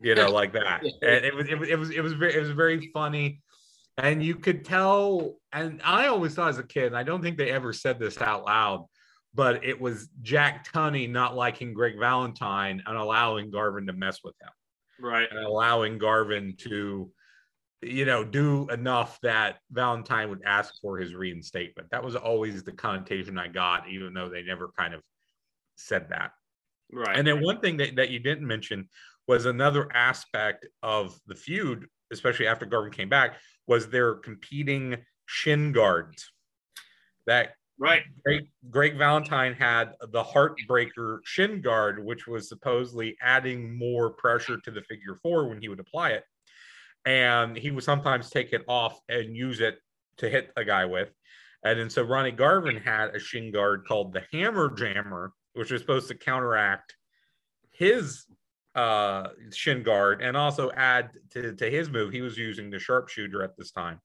you 0.00 0.14
know, 0.14 0.30
like 0.30 0.52
that. 0.52 0.82
And 1.02 1.24
it 1.24 1.34
was 1.34 1.48
it 1.48 1.58
was 1.58 1.68
it 1.68 1.78
was 1.78 1.90
it 1.90 2.00
was 2.00 2.12
very 2.12 2.34
it 2.34 2.40
was 2.40 2.50
very 2.50 2.90
funny, 2.92 3.40
and 3.98 4.22
you 4.22 4.36
could 4.36 4.64
tell. 4.64 5.36
And 5.52 5.80
I 5.84 6.06
always 6.08 6.34
thought 6.34 6.50
as 6.50 6.58
a 6.58 6.64
kid, 6.64 6.94
I 6.94 7.02
don't 7.02 7.22
think 7.22 7.38
they 7.38 7.50
ever 7.50 7.72
said 7.72 7.98
this 7.98 8.20
out 8.20 8.44
loud, 8.44 8.86
but 9.34 9.64
it 9.64 9.80
was 9.80 10.08
Jack 10.22 10.70
Tunney 10.72 11.08
not 11.08 11.36
liking 11.36 11.74
Greg 11.74 11.98
Valentine 11.98 12.82
and 12.86 12.96
allowing 12.96 13.50
Garvin 13.50 13.86
to 13.86 13.92
mess 13.92 14.20
with 14.24 14.34
him, 14.40 14.50
right, 15.00 15.28
and 15.30 15.38
allowing 15.38 15.98
Garvin 15.98 16.54
to 16.58 17.10
you 17.86 18.04
know, 18.04 18.24
do 18.24 18.68
enough 18.70 19.18
that 19.22 19.58
Valentine 19.70 20.30
would 20.30 20.42
ask 20.44 20.74
for 20.80 20.98
his 20.98 21.14
reinstatement. 21.14 21.90
That 21.90 22.04
was 22.04 22.16
always 22.16 22.62
the 22.62 22.72
connotation 22.72 23.38
I 23.38 23.48
got, 23.48 23.88
even 23.88 24.14
though 24.14 24.28
they 24.28 24.42
never 24.42 24.70
kind 24.76 24.94
of 24.94 25.02
said 25.76 26.08
that. 26.10 26.32
Right. 26.92 27.16
And 27.16 27.26
then 27.26 27.42
one 27.42 27.60
thing 27.60 27.76
that, 27.78 27.96
that 27.96 28.10
you 28.10 28.18
didn't 28.18 28.46
mention 28.46 28.88
was 29.26 29.46
another 29.46 29.90
aspect 29.94 30.66
of 30.82 31.18
the 31.26 31.34
feud, 31.34 31.86
especially 32.12 32.46
after 32.46 32.66
Garvin 32.66 32.92
came 32.92 33.08
back, 33.08 33.36
was 33.66 33.88
their 33.88 34.14
competing 34.14 34.96
shin 35.26 35.72
guards. 35.72 36.30
That 37.26 37.54
right. 37.78 38.02
Great, 38.24 38.48
Greg 38.70 38.98
Valentine 38.98 39.54
had 39.54 39.92
the 40.12 40.22
Heartbreaker 40.22 41.20
shin 41.24 41.62
guard, 41.62 42.04
which 42.04 42.26
was 42.26 42.48
supposedly 42.48 43.16
adding 43.22 43.76
more 43.76 44.10
pressure 44.10 44.58
to 44.60 44.70
the 44.70 44.82
figure 44.82 45.18
four 45.22 45.48
when 45.48 45.60
he 45.60 45.68
would 45.68 45.80
apply 45.80 46.10
it 46.10 46.24
and 47.04 47.56
he 47.56 47.70
would 47.70 47.84
sometimes 47.84 48.30
take 48.30 48.52
it 48.52 48.62
off 48.68 48.98
and 49.08 49.36
use 49.36 49.60
it 49.60 49.78
to 50.18 50.28
hit 50.28 50.50
a 50.56 50.64
guy 50.64 50.84
with. 50.84 51.10
And 51.64 51.78
then 51.78 51.90
so 51.90 52.02
Ronnie 52.02 52.30
Garvin 52.30 52.76
had 52.76 53.14
a 53.14 53.18
shin 53.18 53.50
guard 53.50 53.84
called 53.86 54.12
the 54.12 54.22
Hammer 54.32 54.74
Jammer, 54.74 55.32
which 55.54 55.70
was 55.70 55.80
supposed 55.80 56.08
to 56.08 56.14
counteract 56.14 56.94
his 57.72 58.26
uh, 58.74 59.28
shin 59.52 59.82
guard 59.82 60.20
and 60.20 60.36
also 60.36 60.70
add 60.72 61.10
to, 61.30 61.54
to 61.54 61.70
his 61.70 61.90
move. 61.90 62.12
He 62.12 62.20
was 62.20 62.36
using 62.36 62.70
the 62.70 62.78
sharpshooter 62.78 63.42
at 63.42 63.56
this 63.56 63.70
time. 63.70 64.00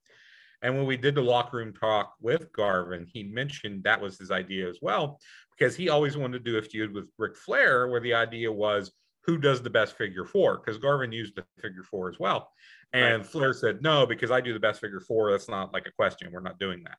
And 0.61 0.75
when 0.75 0.85
we 0.85 0.97
did 0.97 1.15
the 1.15 1.21
locker 1.21 1.57
room 1.57 1.73
talk 1.73 2.13
with 2.19 2.51
Garvin, 2.51 3.05
he 3.11 3.23
mentioned 3.23 3.83
that 3.83 4.01
was 4.01 4.17
his 4.17 4.29
idea 4.29 4.67
as 4.67 4.79
well, 4.81 5.19
because 5.57 5.75
he 5.75 5.89
always 5.89 6.17
wanted 6.17 6.43
to 6.43 6.51
do 6.51 6.57
a 6.57 6.61
feud 6.61 6.93
with 6.93 7.09
Ric 7.17 7.37
Flair, 7.37 7.87
where 7.87 8.01
the 8.01 8.13
idea 8.13 8.51
was 8.51 8.91
who 9.23 9.37
does 9.37 9.61
the 9.61 9.69
best 9.69 9.97
figure 9.97 10.25
four, 10.25 10.57
because 10.57 10.77
Garvin 10.77 11.11
used 11.11 11.35
the 11.35 11.45
figure 11.61 11.83
four 11.83 12.09
as 12.09 12.19
well. 12.19 12.51
And 12.93 13.17
right. 13.17 13.25
Flair 13.25 13.53
said, 13.53 13.81
no, 13.81 14.05
because 14.05 14.31
I 14.31 14.41
do 14.41 14.53
the 14.53 14.59
best 14.59 14.81
figure 14.81 14.99
four. 14.99 15.31
That's 15.31 15.49
not 15.49 15.73
like 15.73 15.85
a 15.87 15.91
question. 15.91 16.31
We're 16.31 16.39
not 16.39 16.59
doing 16.59 16.83
that. 16.83 16.97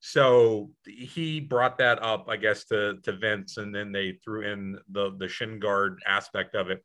So 0.00 0.70
he 0.84 1.40
brought 1.40 1.78
that 1.78 2.02
up, 2.02 2.26
I 2.28 2.36
guess, 2.36 2.64
to, 2.66 2.98
to 3.02 3.12
Vince, 3.12 3.56
and 3.56 3.74
then 3.74 3.92
they 3.92 4.18
threw 4.24 4.50
in 4.50 4.78
the, 4.90 5.14
the 5.16 5.28
shin 5.28 5.60
guard 5.60 6.02
aspect 6.06 6.54
of 6.54 6.70
it. 6.70 6.84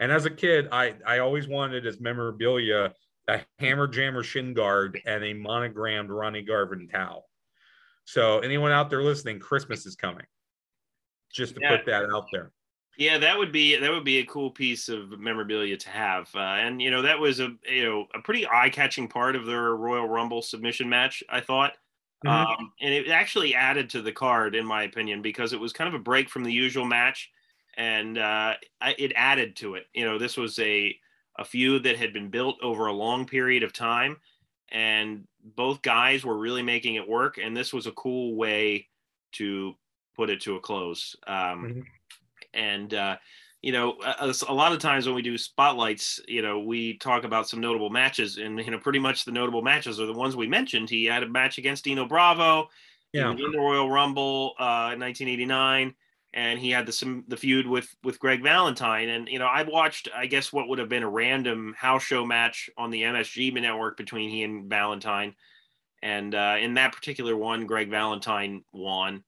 And 0.00 0.10
as 0.10 0.24
a 0.24 0.30
kid, 0.30 0.68
I, 0.72 0.94
I 1.06 1.18
always 1.20 1.48
wanted 1.48 1.86
as 1.86 2.00
memorabilia 2.00 2.92
a 3.28 3.40
hammer 3.58 3.86
jammer 3.86 4.22
shin 4.22 4.54
guard 4.54 5.00
and 5.06 5.24
a 5.24 5.32
monogrammed 5.32 6.10
Ronnie 6.10 6.42
Garvin 6.42 6.88
towel. 6.88 7.28
So 8.04 8.38
anyone 8.40 8.72
out 8.72 8.90
there 8.90 9.02
listening, 9.02 9.40
Christmas 9.40 9.86
is 9.86 9.96
coming. 9.96 10.26
Just 11.32 11.54
to 11.56 11.60
yeah. 11.60 11.76
put 11.76 11.86
that 11.86 12.04
out 12.04 12.26
there. 12.32 12.52
Yeah, 12.98 13.18
that 13.18 13.36
would 13.36 13.52
be 13.52 13.76
that 13.76 13.90
would 13.90 14.04
be 14.04 14.18
a 14.18 14.26
cool 14.26 14.50
piece 14.50 14.88
of 14.88 15.18
memorabilia 15.20 15.76
to 15.76 15.90
have, 15.90 16.30
uh, 16.34 16.38
and 16.38 16.80
you 16.80 16.90
know 16.90 17.02
that 17.02 17.18
was 17.18 17.40
a 17.40 17.54
you 17.68 17.84
know 17.84 18.06
a 18.14 18.20
pretty 18.20 18.46
eye 18.46 18.70
catching 18.70 19.06
part 19.06 19.36
of 19.36 19.44
their 19.44 19.76
Royal 19.76 20.08
Rumble 20.08 20.40
submission 20.40 20.88
match. 20.88 21.22
I 21.28 21.40
thought, 21.40 21.74
mm-hmm. 22.24 22.28
um, 22.28 22.72
and 22.80 22.94
it 22.94 23.08
actually 23.08 23.54
added 23.54 23.90
to 23.90 24.00
the 24.00 24.12
card 24.12 24.54
in 24.54 24.64
my 24.64 24.84
opinion 24.84 25.20
because 25.20 25.52
it 25.52 25.60
was 25.60 25.74
kind 25.74 25.88
of 25.88 25.94
a 25.94 26.02
break 26.02 26.30
from 26.30 26.42
the 26.42 26.52
usual 26.52 26.86
match, 26.86 27.30
and 27.76 28.16
uh, 28.16 28.54
it 28.80 29.12
added 29.14 29.56
to 29.56 29.74
it. 29.74 29.86
You 29.92 30.06
know, 30.06 30.18
this 30.18 30.38
was 30.38 30.58
a 30.58 30.98
a 31.38 31.44
feud 31.44 31.82
that 31.82 31.98
had 31.98 32.14
been 32.14 32.30
built 32.30 32.56
over 32.62 32.86
a 32.86 32.94
long 32.94 33.26
period 33.26 33.62
of 33.62 33.74
time, 33.74 34.16
and 34.70 35.28
both 35.54 35.82
guys 35.82 36.24
were 36.24 36.38
really 36.38 36.62
making 36.62 36.94
it 36.94 37.06
work, 37.06 37.36
and 37.36 37.54
this 37.54 37.74
was 37.74 37.86
a 37.86 37.92
cool 37.92 38.36
way 38.36 38.88
to 39.32 39.74
put 40.14 40.30
it 40.30 40.40
to 40.40 40.56
a 40.56 40.60
close. 40.60 41.14
Um, 41.26 41.36
mm-hmm 41.36 41.80
and 42.56 42.94
uh, 42.94 43.16
you 43.62 43.72
know 43.72 43.96
a, 44.02 44.34
a, 44.48 44.54
lot 44.54 44.72
of 44.72 44.78
times 44.78 45.06
when 45.06 45.14
we 45.14 45.22
do 45.22 45.36
spotlights 45.36 46.20
you 46.28 46.42
know 46.42 46.60
we 46.60 46.96
talk 46.98 47.24
about 47.24 47.48
some 47.48 47.60
notable 47.60 47.90
matches 47.90 48.38
and 48.38 48.58
you 48.58 48.70
know 48.70 48.78
pretty 48.78 48.98
much 48.98 49.24
the 49.24 49.32
notable 49.32 49.62
matches 49.62 50.00
are 50.00 50.06
the 50.06 50.12
ones 50.12 50.36
we 50.36 50.46
mentioned. 50.46 50.90
He 50.90 51.04
had 51.04 51.22
a 51.22 51.28
match 51.28 51.58
against 51.58 51.84
dino 51.84 52.06
bravo 52.06 52.68
yeah. 53.12 53.30
in 53.30 53.36
the 53.36 53.58
royal 53.58 53.90
rumble 53.90 54.54
uh, 54.58 54.92
in 54.92 55.00
1989 55.00 55.94
and 56.34 56.58
he 56.58 56.70
had 56.70 56.86
the 56.86 56.92
some 56.92 57.24
the 57.28 57.36
feud 57.36 57.66
with 57.66 57.88
with 58.04 58.20
greg 58.20 58.42
valentine. 58.42 59.08
And 59.08 59.28
you 59.28 59.38
know 59.38 59.46
i 59.46 59.62
watched 59.62 60.08
i 60.14 60.26
guess 60.26 60.52
what 60.52 60.68
would 60.68 60.78
have 60.78 60.88
been 60.88 61.02
a 61.02 61.08
random 61.08 61.74
house 61.76 62.02
show 62.02 62.24
match 62.24 62.70
on 62.76 62.90
the 62.90 63.02
msg 63.02 63.52
network 63.54 63.96
between 63.96 64.30
he 64.30 64.42
and 64.42 64.68
valentine. 64.68 65.34
And 66.02 66.34
uh, 66.34 66.56
in 66.60 66.74
that 66.74 66.92
particular 66.92 67.36
one 67.36 67.66
greg 67.66 67.90
valentine 67.90 68.62
won 68.72 69.24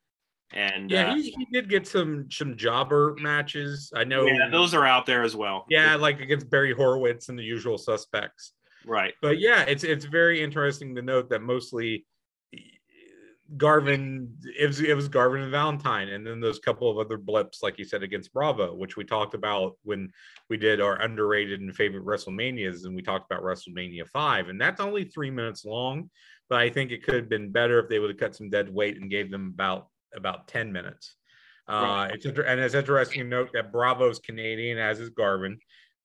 And 0.53 0.91
Yeah, 0.91 1.13
uh, 1.13 1.17
he, 1.17 1.35
he 1.37 1.47
did 1.53 1.69
get 1.69 1.87
some 1.87 2.31
some 2.31 2.57
jobber 2.57 3.15
matches. 3.21 3.93
I 3.95 4.05
know. 4.05 4.27
yeah, 4.27 4.49
those 4.51 4.75
are 4.75 4.87
out 4.87 5.05
there 5.07 5.23
as 5.23 5.37
well. 5.37 5.67
yeah, 5.69 5.95
like 5.97 6.21
against 6.21 6.49
Barry 6.51 6.73
Horowitz 6.73 7.29
and 7.29 7.39
the 7.39 7.45
usual 7.45 7.77
suspects. 7.77 8.53
Right. 8.87 9.15
But 9.21 9.39
yeah, 9.39 9.63
it's 9.63 9.85
it's 9.85 10.07
very 10.07 10.43
interesting 10.43 10.95
to 10.95 11.03
note 11.03 11.29
that 11.31 11.43
mostly 11.43 12.07
Garvin 13.57 14.37
it 14.59 14.67
was, 14.67 14.81
it 14.81 14.95
was 14.95 15.09
Garvin 15.09 15.41
and 15.41 15.51
Valentine, 15.51 16.09
and 16.09 16.27
then 16.27 16.41
those 16.41 16.59
couple 16.59 16.91
of 16.91 16.99
other 16.99 17.17
blips, 17.17 17.63
like 17.63 17.79
you 17.79 17.85
said, 17.85 18.03
against 18.03 18.33
Bravo, 18.33 18.75
which 18.75 18.97
we 18.97 19.05
talked 19.05 19.35
about 19.35 19.77
when 19.85 20.11
we 20.51 20.59
did 20.59 20.81
our 20.83 21.01
underrated 21.01 21.61
and 21.61 21.75
favorite 21.75 22.05
WrestleManias, 22.05 22.85
and 22.85 22.95
we 22.95 23.01
talked 23.01 23.31
about 23.31 23.43
WrestleMania 23.43 24.07
five, 24.09 24.49
and 24.49 24.61
that's 24.61 24.81
only 24.81 25.05
three 25.05 25.31
minutes 25.31 25.65
long, 25.65 26.11
but 26.51 26.59
I 26.59 26.69
think 26.69 26.91
it 26.91 27.03
could 27.03 27.15
have 27.15 27.29
been 27.31 27.51
better 27.51 27.79
if 27.79 27.89
they 27.89 27.99
would 27.99 28.11
have 28.11 28.19
cut 28.19 28.37
some 28.37 28.51
dead 28.51 28.73
weight 28.73 28.99
and 29.01 29.11
gave 29.11 29.31
them 29.31 29.53
about 29.55 29.89
about 30.15 30.49
ten 30.49 30.73
minutes. 30.73 31.15
Uh, 31.69 31.73
Right. 31.73 32.11
it's 32.15 32.25
inter- 32.25 32.43
and 32.45 32.61
it's 32.61 32.75
interesting 32.75 33.23
to 33.23 33.29
note 33.29 33.51
that 33.53 33.73
Bravo's 33.73 34.19
Canadian, 34.19 34.79
as 34.79 35.01
is 35.01 35.11
Garvin, 35.11 35.59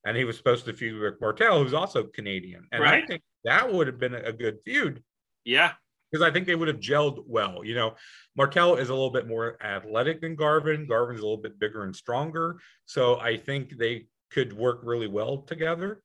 and 0.06 0.18
he 0.18 0.26
was 0.26 0.36
supposed 0.38 0.66
to 0.66 0.74
feud 0.74 1.02
with 1.02 1.22
Martel, 1.22 1.64
who's 1.64 1.74
also 1.74 2.04
Canadian, 2.04 2.68
and 2.72 2.84
I 2.84 3.06
think 3.06 3.22
that 3.46 3.72
would 3.72 3.88
have 3.88 3.98
been 4.00 4.14
a 4.14 4.34
good 4.34 4.60
feud 4.66 5.02
Yeah. 5.46 5.74
because 6.12 6.22
I 6.26 6.32
think 6.32 6.48
they 6.48 6.56
would 6.56 6.68
have 6.68 6.80
gelled 6.82 7.24
well. 7.28 7.64
You 7.64 7.76
know, 7.76 7.96
Martel 8.36 8.76
is 8.76 8.90
a 8.90 8.94
little 8.94 9.10
bit 9.12 9.28
more 9.28 9.58
athletic 9.64 10.20
than 10.22 10.36
Garvin. 10.36 10.86
Garvin's 10.86 11.20
a 11.22 11.24
little 11.24 11.42
bit 11.42 11.58
bigger 11.60 11.84
and 11.84 11.96
stronger. 11.96 12.60
So 12.86 13.20
I 13.20 13.38
think 13.38 13.78
they 13.78 14.08
could 14.32 14.54
work 14.54 14.80
really 14.84 15.08
well 15.08 15.40
together. 15.44 16.02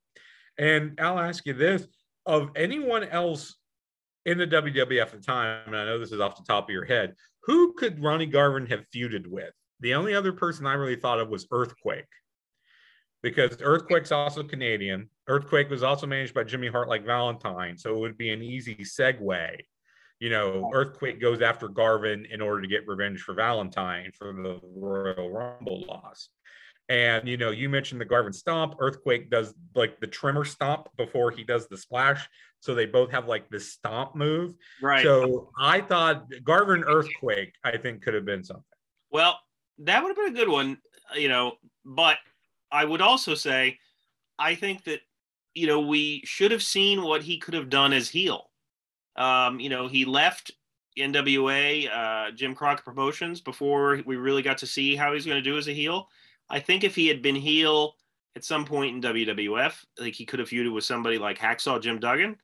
And 0.56 1.00
I'll 1.00 1.18
ask 1.18 1.44
you 1.46 1.52
this 1.52 1.86
of 2.26 2.50
anyone 2.56 3.04
else 3.04 3.56
in 4.26 4.38
the 4.38 4.46
WWF 4.46 5.02
at 5.02 5.12
the 5.12 5.18
time, 5.18 5.62
and 5.66 5.76
I 5.76 5.84
know 5.84 5.98
this 5.98 6.12
is 6.12 6.20
off 6.20 6.36
the 6.36 6.44
top 6.44 6.64
of 6.64 6.72
your 6.72 6.84
head, 6.84 7.14
who 7.44 7.72
could 7.74 8.02
Ronnie 8.02 8.26
Garvin 8.26 8.66
have 8.66 8.84
feuded 8.94 9.26
with? 9.26 9.52
The 9.80 9.94
only 9.94 10.14
other 10.14 10.32
person 10.32 10.66
I 10.66 10.74
really 10.74 10.96
thought 10.96 11.20
of 11.20 11.28
was 11.28 11.46
Earthquake. 11.50 12.04
Because 13.22 13.56
Earthquake's 13.60 14.12
also 14.12 14.42
Canadian. 14.42 15.08
Earthquake 15.26 15.70
was 15.70 15.82
also 15.82 16.06
managed 16.06 16.34
by 16.34 16.44
Jimmy 16.44 16.68
Hart 16.68 16.88
like 16.88 17.04
Valentine. 17.04 17.76
So 17.76 17.94
it 17.94 17.98
would 17.98 18.18
be 18.18 18.30
an 18.30 18.42
easy 18.42 18.76
segue 18.76 19.58
you 20.20 20.30
know, 20.30 20.70
Earthquake 20.74 21.20
goes 21.20 21.42
after 21.42 21.68
Garvin 21.68 22.26
in 22.30 22.40
order 22.40 22.60
to 22.62 22.68
get 22.68 22.88
revenge 22.88 23.20
for 23.20 23.34
Valentine 23.34 24.10
for 24.16 24.32
the 24.32 24.58
Royal 24.76 25.30
Rumble 25.30 25.84
loss. 25.86 26.28
And 26.88 27.28
you 27.28 27.36
know, 27.36 27.50
you 27.50 27.68
mentioned 27.68 28.00
the 28.00 28.06
Garvin 28.06 28.32
stomp. 28.32 28.76
Earthquake 28.78 29.30
does 29.30 29.54
like 29.74 30.00
the 30.00 30.06
tremor 30.06 30.44
stomp 30.44 30.88
before 30.96 31.30
he 31.30 31.44
does 31.44 31.68
the 31.68 31.76
splash. 31.76 32.28
So 32.60 32.74
they 32.74 32.86
both 32.86 33.10
have 33.10 33.28
like 33.28 33.48
this 33.50 33.72
stomp 33.72 34.16
move. 34.16 34.54
Right. 34.82 35.02
So 35.02 35.50
I 35.58 35.80
thought 35.80 36.26
Garvin 36.44 36.84
Earthquake, 36.84 37.54
I 37.62 37.76
think, 37.76 38.02
could 38.02 38.14
have 38.14 38.24
been 38.24 38.42
something. 38.42 38.64
Well, 39.10 39.38
that 39.78 40.02
would 40.02 40.08
have 40.08 40.16
been 40.16 40.34
a 40.34 40.38
good 40.38 40.48
one, 40.48 40.78
you 41.14 41.28
know, 41.28 41.54
but 41.84 42.18
I 42.72 42.84
would 42.84 43.00
also 43.00 43.34
say 43.34 43.78
I 44.38 44.54
think 44.54 44.84
that 44.84 45.00
you 45.54 45.66
know 45.66 45.80
we 45.80 46.22
should 46.24 46.50
have 46.52 46.62
seen 46.62 47.02
what 47.02 47.22
he 47.22 47.38
could 47.38 47.54
have 47.54 47.68
done 47.68 47.92
as 47.92 48.08
heel. 48.08 48.50
Um, 49.16 49.60
you 49.60 49.68
know, 49.68 49.88
he 49.88 50.04
left 50.04 50.52
NWA, 50.96 51.88
uh, 51.90 52.30
Jim 52.32 52.54
Crockett 52.54 52.84
Promotions 52.84 53.40
before 53.40 54.00
we 54.06 54.16
really 54.16 54.42
got 54.42 54.58
to 54.58 54.66
see 54.66 54.96
how 54.96 55.12
he's 55.12 55.26
going 55.26 55.42
to 55.42 55.50
do 55.50 55.58
as 55.58 55.68
a 55.68 55.72
heel. 55.72 56.08
I 56.50 56.60
think 56.60 56.84
if 56.84 56.94
he 56.94 57.06
had 57.08 57.22
been 57.22 57.36
heel 57.36 57.96
at 58.36 58.44
some 58.44 58.64
point 58.64 58.94
in 58.94 59.02
WWF, 59.02 59.74
like 59.98 60.14
he 60.14 60.24
could 60.26 60.38
have 60.38 60.48
feuded 60.48 60.72
with 60.72 60.84
somebody 60.84 61.18
like 61.18 61.38
Hacksaw 61.38 61.80
Jim 61.82 61.98
Duggan. 61.98 62.36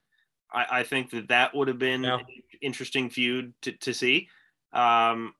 I, 0.52 0.66
I 0.80 0.82
think 0.82 1.10
that 1.10 1.28
that 1.28 1.54
would 1.54 1.68
have 1.68 1.78
been 1.78 2.02
Yeah. 2.04 2.18
an 2.18 2.26
interesting 2.60 3.10
feud 3.10 3.52
to, 3.62 3.72
to 3.72 3.94
see. 3.94 4.28
Um, 4.72 5.34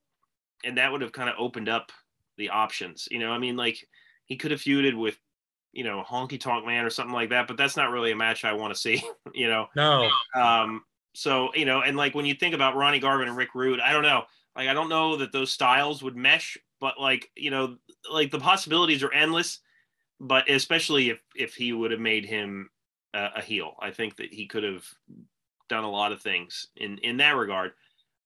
and 0.65 0.79
that 0.79 0.91
would 0.91 1.03
have 1.03 1.13
kind 1.13 1.29
of 1.29 1.37
opened 1.39 1.69
up 1.69 1.93
the 2.39 2.51
options. 2.51 3.07
You 3.11 3.19
know, 3.19 3.31
I 3.33 3.39
mean, 3.39 3.57
like 3.57 3.87
he 4.27 4.37
could 4.37 4.51
have 4.51 4.61
feuded 4.61 4.97
with, 4.97 5.19
you 5.73 5.85
know, 5.85 6.03
Honky 6.09 6.41
Tonk 6.41 6.65
Man 6.65 6.85
or 6.85 6.91
something 6.91 7.15
like 7.15 7.31
that, 7.31 7.47
but 7.49 7.57
that's 7.57 7.77
not 7.77 7.91
really 7.91 8.13
a 8.13 8.17
match 8.17 8.45
I 8.45 8.53
want 8.53 8.73
to 8.75 8.81
see. 8.81 9.03
You 9.35 9.49
know, 9.49 9.67
No, 9.75 10.09
um, 10.37 10.85
so 11.13 11.53
you 11.55 11.65
know, 11.65 11.81
and 11.83 11.97
like 11.97 12.15
when 12.15 12.25
you 12.25 12.35
think 12.35 12.55
about 12.55 12.77
Ronnie 12.77 13.01
Garvin 13.01 13.27
and 13.27 13.37
Rick 13.37 13.55
Rude, 13.57 13.81
I 13.81 13.93
don't 13.93 14.05
know, 14.05 14.23
like 14.57 14.69
I 14.69 14.75
don't 14.75 14.89
know 14.89 15.17
that 15.17 15.33
those 15.33 15.51
styles 15.51 16.03
would 16.05 16.15
mesh, 16.17 16.57
but 16.85 17.01
like 17.01 17.31
you 17.35 17.51
know, 17.51 17.79
like 18.13 18.31
the 18.31 18.39
possibilities 18.39 19.03
are 19.03 19.13
endless. 19.15 19.61
But 20.21 20.51
especially 20.51 21.09
if 21.09 21.19
if 21.35 21.55
he 21.55 21.73
would 21.73 21.93
have 21.93 22.01
made 22.01 22.27
him 22.27 22.69
a, 23.15 23.31
a 23.37 23.41
heel, 23.41 23.73
I 23.81 23.91
think 23.91 24.17
that 24.17 24.35
he 24.35 24.47
could 24.47 24.65
have 24.65 24.85
done 25.71 25.85
a 25.85 25.91
lot 25.91 26.13
of 26.13 26.21
things 26.21 26.67
in 26.77 26.99
in 26.99 27.17
that 27.17 27.37
regard. 27.37 27.73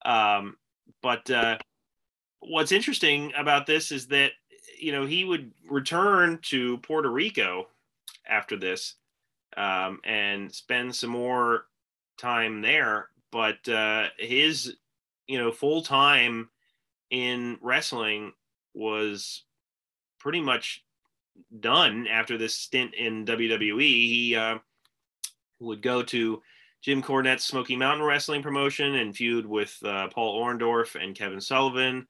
Um, 0.03 0.57
but 1.01 1.31
uh, 1.31 1.57
what's 2.41 2.73
interesting 2.73 3.31
about 3.37 3.65
this 3.65 3.93
is 3.93 4.07
that 4.07 4.33
you 4.77 4.91
know 4.91 5.05
he 5.05 5.23
would 5.23 5.53
return 5.69 6.39
to 6.49 6.79
Puerto 6.79 7.09
Rico 7.09 7.69
after 8.27 8.57
this 8.57 8.95
um, 9.55 10.01
and 10.03 10.53
spend 10.53 10.93
some 10.93 11.11
more 11.11 11.67
time 12.17 12.61
there. 12.61 13.07
But 13.31 13.65
uh, 13.69 14.07
his 14.17 14.75
you 15.27 15.37
know 15.37 15.49
full 15.49 15.81
time 15.81 16.49
in 17.09 17.57
wrestling 17.61 18.33
was 18.73 19.43
pretty 20.19 20.41
much 20.41 20.83
done 21.59 22.07
after 22.07 22.37
this 22.37 22.55
stint 22.55 22.93
in 22.93 23.25
WWE. 23.25 23.81
He 23.81 24.35
uh, 24.35 24.57
would 25.59 25.81
go 25.81 26.03
to 26.03 26.41
Jim 26.81 27.01
Cornette's 27.01 27.45
Smoky 27.45 27.75
Mountain 27.75 28.05
Wrestling 28.05 28.41
promotion 28.41 28.95
and 28.95 29.15
feud 29.15 29.45
with 29.45 29.77
uh, 29.83 30.07
Paul 30.09 30.41
Orndorff 30.41 31.01
and 31.01 31.15
Kevin 31.15 31.41
Sullivan. 31.41 32.07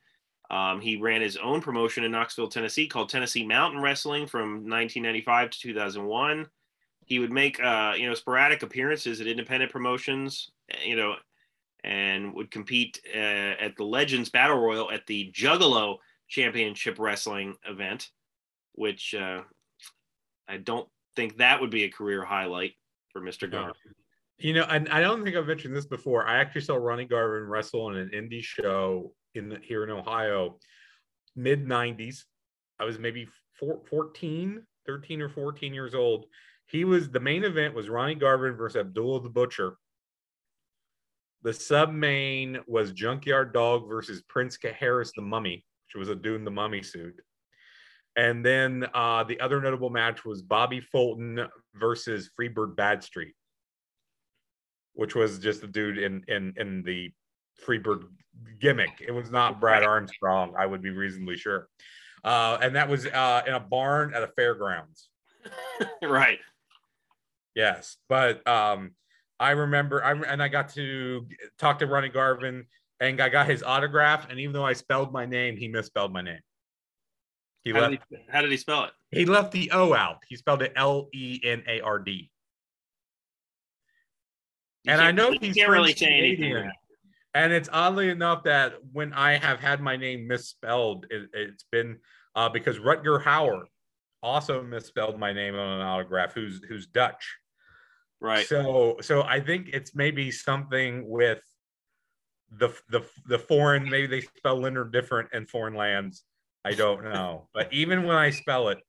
Um, 0.52 0.82
he 0.82 0.98
ran 0.98 1.22
his 1.22 1.38
own 1.38 1.62
promotion 1.62 2.04
in 2.04 2.12
Knoxville, 2.12 2.48
Tennessee 2.48 2.88
called 2.88 3.10
Tennessee 3.10 3.46
Mountain 3.46 3.82
Wrestling 3.82 4.26
from 4.26 4.68
1995 4.68 5.52
to 5.52 5.60
2001. 5.60 6.48
He 7.06 7.20
would 7.20 7.32
make 7.32 7.62
uh, 7.62 7.94
you 7.98 8.08
know 8.08 8.14
sporadic 8.14 8.64
appearances 8.64 9.22
at 9.22 9.28
independent 9.28 9.72
promotions, 9.72 10.52
you 10.84 10.96
know, 10.96 11.16
and 11.84 12.34
would 12.34 12.52
compete 12.52 13.00
uh, 13.14 13.18
at 13.60 13.76
the 13.78 13.84
Legends 13.84 14.30
Battle 14.30 14.60
Royal 14.60 14.92
at 14.92 15.06
the 15.08 15.32
Juggalo 15.32 15.98
Championship 16.30 16.98
Wrestling 17.00 17.56
event, 17.68 18.10
which 18.74 19.14
uh, 19.14 19.42
I 20.48 20.58
don't 20.58 20.88
think 21.16 21.38
that 21.38 21.60
would 21.60 21.72
be 21.72 21.84
a 21.84 21.90
career 21.90 22.24
highlight 22.24 22.74
for 23.12 23.22
Mr. 23.22 23.50
Garvin. 23.50 23.74
You 24.38 24.54
know, 24.54 24.66
and 24.70 24.88
I 24.90 25.02
don't 25.02 25.24
think 25.24 25.36
I've 25.36 25.48
mentioned 25.48 25.76
this 25.76 25.86
before. 25.86 26.26
I 26.26 26.38
actually 26.38 26.62
saw 26.62 26.76
Ronnie 26.76 27.06
Garvin 27.06 27.50
wrestle 27.50 27.92
in 27.92 27.98
an 27.98 28.12
indie 28.14 28.44
show 28.44 29.14
in 29.36 29.50
the, 29.50 29.60
here 29.62 29.84
in 29.84 29.90
Ohio, 29.90 30.58
mid 31.36 31.66
90s. 31.66 32.24
I 32.80 32.86
was 32.86 32.98
maybe 32.98 33.28
four, 33.60 33.82
14, 33.90 34.64
13 34.86 35.22
or 35.22 35.30
14 35.30 35.74
years 35.74 35.94
old. 35.94 36.26
He 36.68 36.86
was 36.86 37.10
the 37.10 37.20
main 37.20 37.44
event 37.44 37.76
was 37.76 37.90
Ronnie 37.90 38.16
Garvin 38.16 38.56
versus 38.56 38.80
Abdullah 38.80 39.24
the 39.24 39.30
Butcher. 39.30 39.78
The 41.42 41.54
sub 41.54 41.92
main 41.92 42.60
was 42.68 42.92
Junkyard 42.92 43.54
Dog 43.54 43.90
versus 43.90 44.22
Prince 44.28 44.58
Harris 44.62 45.12
the 45.16 45.22
Mummy, 45.22 45.66
which 45.94 46.00
was 46.00 46.10
a 46.10 46.16
dude 46.16 46.36
in 46.36 46.46
the 46.46 46.52
mummy 46.52 46.84
suit. 46.84 47.20
And 48.16 48.46
then 48.46 48.86
uh, 48.94 49.24
the 49.24 49.40
other 49.40 49.62
notable 49.62 49.90
match 49.90 50.26
was 50.26 50.42
Bobby 50.42 50.80
Fulton 50.82 51.48
versus 51.76 52.30
Freebird 52.38 52.76
Badstreet 52.76 53.34
which 55.00 55.16
was 55.16 55.40
just 55.40 55.64
a 55.64 55.68
dude 55.68 55.98
in 55.98 56.24
in 56.28 56.54
in 56.58 56.84
the 56.84 57.10
Freebird 57.66 58.04
gimmick. 58.60 59.02
It 59.06 59.12
was 59.12 59.32
not 59.32 59.62
Brad 59.62 59.82
Armstrong, 59.82 60.56
I 60.58 60.66
would 60.66 60.82
be 60.82 60.90
reasonably 60.90 61.38
sure. 61.38 61.70
Uh, 62.22 62.58
and 62.62 62.76
that 62.76 62.90
was 62.90 63.06
uh, 63.06 63.42
in 63.48 63.54
a 63.54 63.62
barn 63.62 64.14
at 64.14 64.24
a 64.24 64.28
fairgrounds. 64.28 65.08
right. 66.04 66.40
Yes, 67.56 67.96
but 68.10 68.46
um, 68.46 68.92
I 69.40 69.52
remember, 69.52 70.04
I 70.04 70.12
and 70.12 70.44
I 70.44 70.50
got 70.50 70.70
to 70.74 71.26
talk 71.58 71.80
to 71.80 71.88
Ronnie 71.88 72.10
Garvin, 72.10 72.66
and 73.00 73.22
I 73.22 73.30
got 73.30 73.48
his 73.48 73.64
autograph. 73.64 74.30
And 74.30 74.40
even 74.40 74.54
though 74.54 74.66
I 74.66 74.74
spelled 74.74 75.12
my 75.12 75.26
name, 75.26 75.58
he 75.58 75.68
misspelled 75.68 76.12
my 76.12 76.22
name. 76.22 76.40
He 77.64 77.72
How 77.72 77.82
left. 77.82 77.92
did, 77.92 78.02
he, 78.10 78.18
how 78.30 78.42
did 78.42 78.52
he 78.52 78.58
spell 78.58 78.86
it? 78.86 78.92
He 79.12 79.26
left 79.26 79.52
the 79.52 79.72
O 79.72 79.94
out. 79.94 80.18
He 80.28 80.36
spelled 80.36 80.62
it 80.62 80.74
L 80.76 81.10
E 81.14 81.40
N 81.44 81.64
A 81.68 81.82
R 81.82 82.00
D. 82.00 82.32
And 84.88 85.02
I 85.02 85.12
know 85.12 85.32
he's 85.40 85.56
can't 85.56 85.70
really 85.70 85.94
say 85.94 86.08
anything. 86.08 86.72
And 87.34 87.54
it's 87.54 87.70
oddly 87.72 88.10
enough 88.10 88.44
that 88.44 88.76
when 88.92 89.14
I 89.14 89.38
have 89.38 89.60
had 89.60 89.82
my 89.82 89.98
name 89.98 90.28
misspelled, 90.28 91.06
it, 91.10 91.30
it's 91.34 91.66
been 91.72 91.98
uh, 92.36 92.50
because 92.50 92.80
Rutger 92.80 93.24
Hauer 93.24 93.64
also 94.24 94.64
misspelled 94.64 95.20
my 95.20 95.32
name 95.34 95.56
on 95.56 95.80
an 95.80 95.82
autograph, 95.82 96.34
who's 96.34 96.62
who's 96.68 96.88
Dutch. 96.88 97.38
Right. 98.22 98.48
So 98.48 98.98
so 99.02 99.24
I 99.24 99.40
think 99.42 99.70
it's 99.74 99.94
maybe 99.94 100.32
something 100.32 101.08
with 101.08 101.42
the 102.58 102.70
the 102.90 103.06
the 103.28 103.40
foreign. 103.40 103.90
Maybe 103.90 104.08
they 104.08 104.22
spell 104.22 104.60
Leonard 104.60 104.92
different 104.92 105.30
in 105.34 105.46
foreign 105.46 105.76
lands. 105.76 106.24
I 106.66 106.74
don't 106.74 107.04
know. 107.04 107.48
but 107.54 107.72
even 107.72 108.04
when 108.04 108.18
I 108.18 108.32
spell 108.32 108.70
it, 108.70 108.80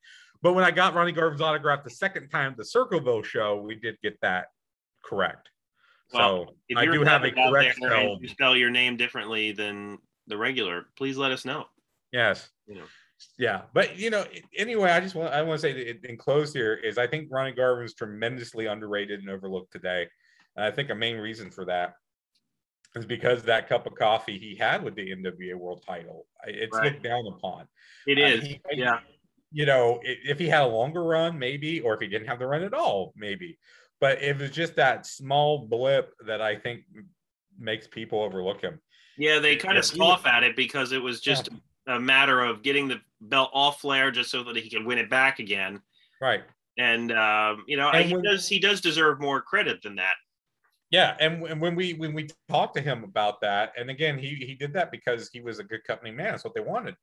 but 0.43 0.55
when 0.55 0.65
I 0.65 0.71
got 0.71 0.95
Ronnie 0.95 1.13
Garvin's 1.13 1.41
autograph 1.41 1.85
the 1.85 1.91
second 1.91 2.29
time 2.29 2.53
at 2.53 2.57
the 2.57 2.65
Circleville 2.65 3.23
show, 3.23 3.61
we 3.61 3.75
did 3.77 3.97
get 4.03 4.19
that 4.23 4.47
correct. 5.05 5.51
Well, 6.13 6.47
so 6.47 6.55
If 6.69 6.79
I 6.79 6.87
do 6.87 7.03
have 7.03 7.25
a 7.25 7.31
correct 7.31 7.77
spell. 7.77 8.19
You 8.21 8.29
spell 8.29 8.57
your 8.57 8.71
name 8.71 8.97
differently 8.97 9.53
than 9.53 9.99
the 10.27 10.37
regular, 10.37 10.87
please 10.97 11.17
let 11.17 11.31
us 11.31 11.45
know. 11.45 11.67
Yes. 12.13 12.51
You 12.67 12.77
know. 12.77 12.85
Yeah, 13.39 13.63
but 13.75 13.99
you 13.99 14.09
know, 14.09 14.25
anyway, 14.57 14.91
I 14.91 15.01
just 15.01 15.15
want 15.15 15.35
I 15.35 15.43
want 15.43 15.61
to 15.61 15.63
say 15.63 15.73
that 15.73 16.09
in 16.09 16.17
close 16.17 16.55
here 16.55 16.75
is 16.75 16.97
I 16.97 17.07
think 17.07 17.29
Ronnie 17.31 17.53
Garvin's 17.53 17.93
tremendously 17.93 18.65
underrated 18.65 19.21
and 19.21 19.29
overlooked 19.29 19.73
today, 19.73 20.09
and 20.57 20.65
I 20.65 20.71
think 20.71 20.89
a 20.89 20.95
main 20.95 21.19
reason 21.19 21.51
for 21.51 21.67
that 21.67 21.95
is 22.97 23.07
because 23.07 23.43
that 23.45 23.69
cup 23.69 23.87
of 23.87 23.95
coffee 23.95 24.39
he 24.39 24.55
had 24.57 24.83
with 24.83 24.95
the 24.95 25.11
NWA 25.13 25.55
World 25.55 25.85
Title, 25.87 26.27
it's 26.47 26.77
Right. 26.77 26.93
looked 26.93 27.03
down 27.05 27.27
upon. 27.27 27.69
It 28.07 28.19
is, 28.19 28.41
Uh, 28.41 28.45
he- 28.45 28.61
yeah. 28.73 29.01
you 29.53 29.65
know, 29.67 30.01
if 30.03 30.39
he 30.39 30.49
had 30.49 30.63
a 30.63 30.67
longer 30.67 31.05
run, 31.05 31.39
maybe, 31.39 31.81
or 31.81 31.95
if 31.95 32.01
he 32.01 32.09
didn't 32.09 32.27
have 32.29 32.39
the 32.39 32.47
run 32.47 32.63
at 32.63 32.75
all, 32.75 33.13
maybe. 33.17 33.59
But 34.01 34.23
it 34.23 34.39
was 34.39 34.51
just 34.51 34.75
that 34.77 35.07
small 35.07 35.67
blip 35.67 36.15
that 36.27 36.41
I 36.41 36.57
think 36.57 36.85
makes 37.59 37.87
people 37.87 38.23
overlook 38.23 38.61
him. 38.61 38.81
Yeah, 39.19 39.39
they 39.39 39.57
kind 39.57 39.75
Yeah, 39.75 39.81
of 39.81 39.85
scoff 39.85 40.27
at 40.27 40.43
it 40.43 40.57
because 40.57 40.93
it 40.93 41.03
was 41.03 41.21
just 41.21 41.51
a 41.87 42.01
matter 42.01 42.41
of 42.43 42.63
getting 42.63 42.89
the 42.89 43.01
belt 43.21 43.51
off 43.53 43.81
Flair 43.83 44.11
just 44.11 44.31
so 44.31 44.43
that 44.45 44.57
he 44.57 44.71
could 44.71 44.85
win 44.85 44.99
it 44.99 45.11
back 45.11 45.39
again. 45.39 45.83
Right. 46.21 46.43
And 46.79 47.13
um, 47.13 47.65
you 47.69 47.77
know, 47.77 47.91
And 47.91 48.07
he 48.09 48.15
when- 48.15 48.25
does 48.25 48.49
he 48.49 48.59
does 48.59 48.81
deserve 48.81 49.21
more 49.21 49.43
credit 49.43 49.83
than 49.83 49.97
that. 49.97 50.17
Yeah, 50.91 51.17
and, 51.21 51.45
and 51.45 51.61
when 51.61 51.77
we 51.77 51.95
when 51.95 52.13
we 52.13 52.29
talked 52.49 52.75
to 52.77 52.83
him 52.83 53.05
about 53.05 53.41
that, 53.43 53.73
and 53.79 53.91
again, 53.91 54.19
he 54.19 54.35
he 54.35 54.55
did 54.55 54.73
that 54.73 54.91
because 54.91 55.31
he 55.33 55.41
was 55.41 55.61
a 55.61 55.65
good 55.65 55.85
company 55.85 56.11
man. 56.11 56.33
That's 56.33 56.45
what 56.45 56.55
they 56.55 56.61
wanted. 56.61 56.97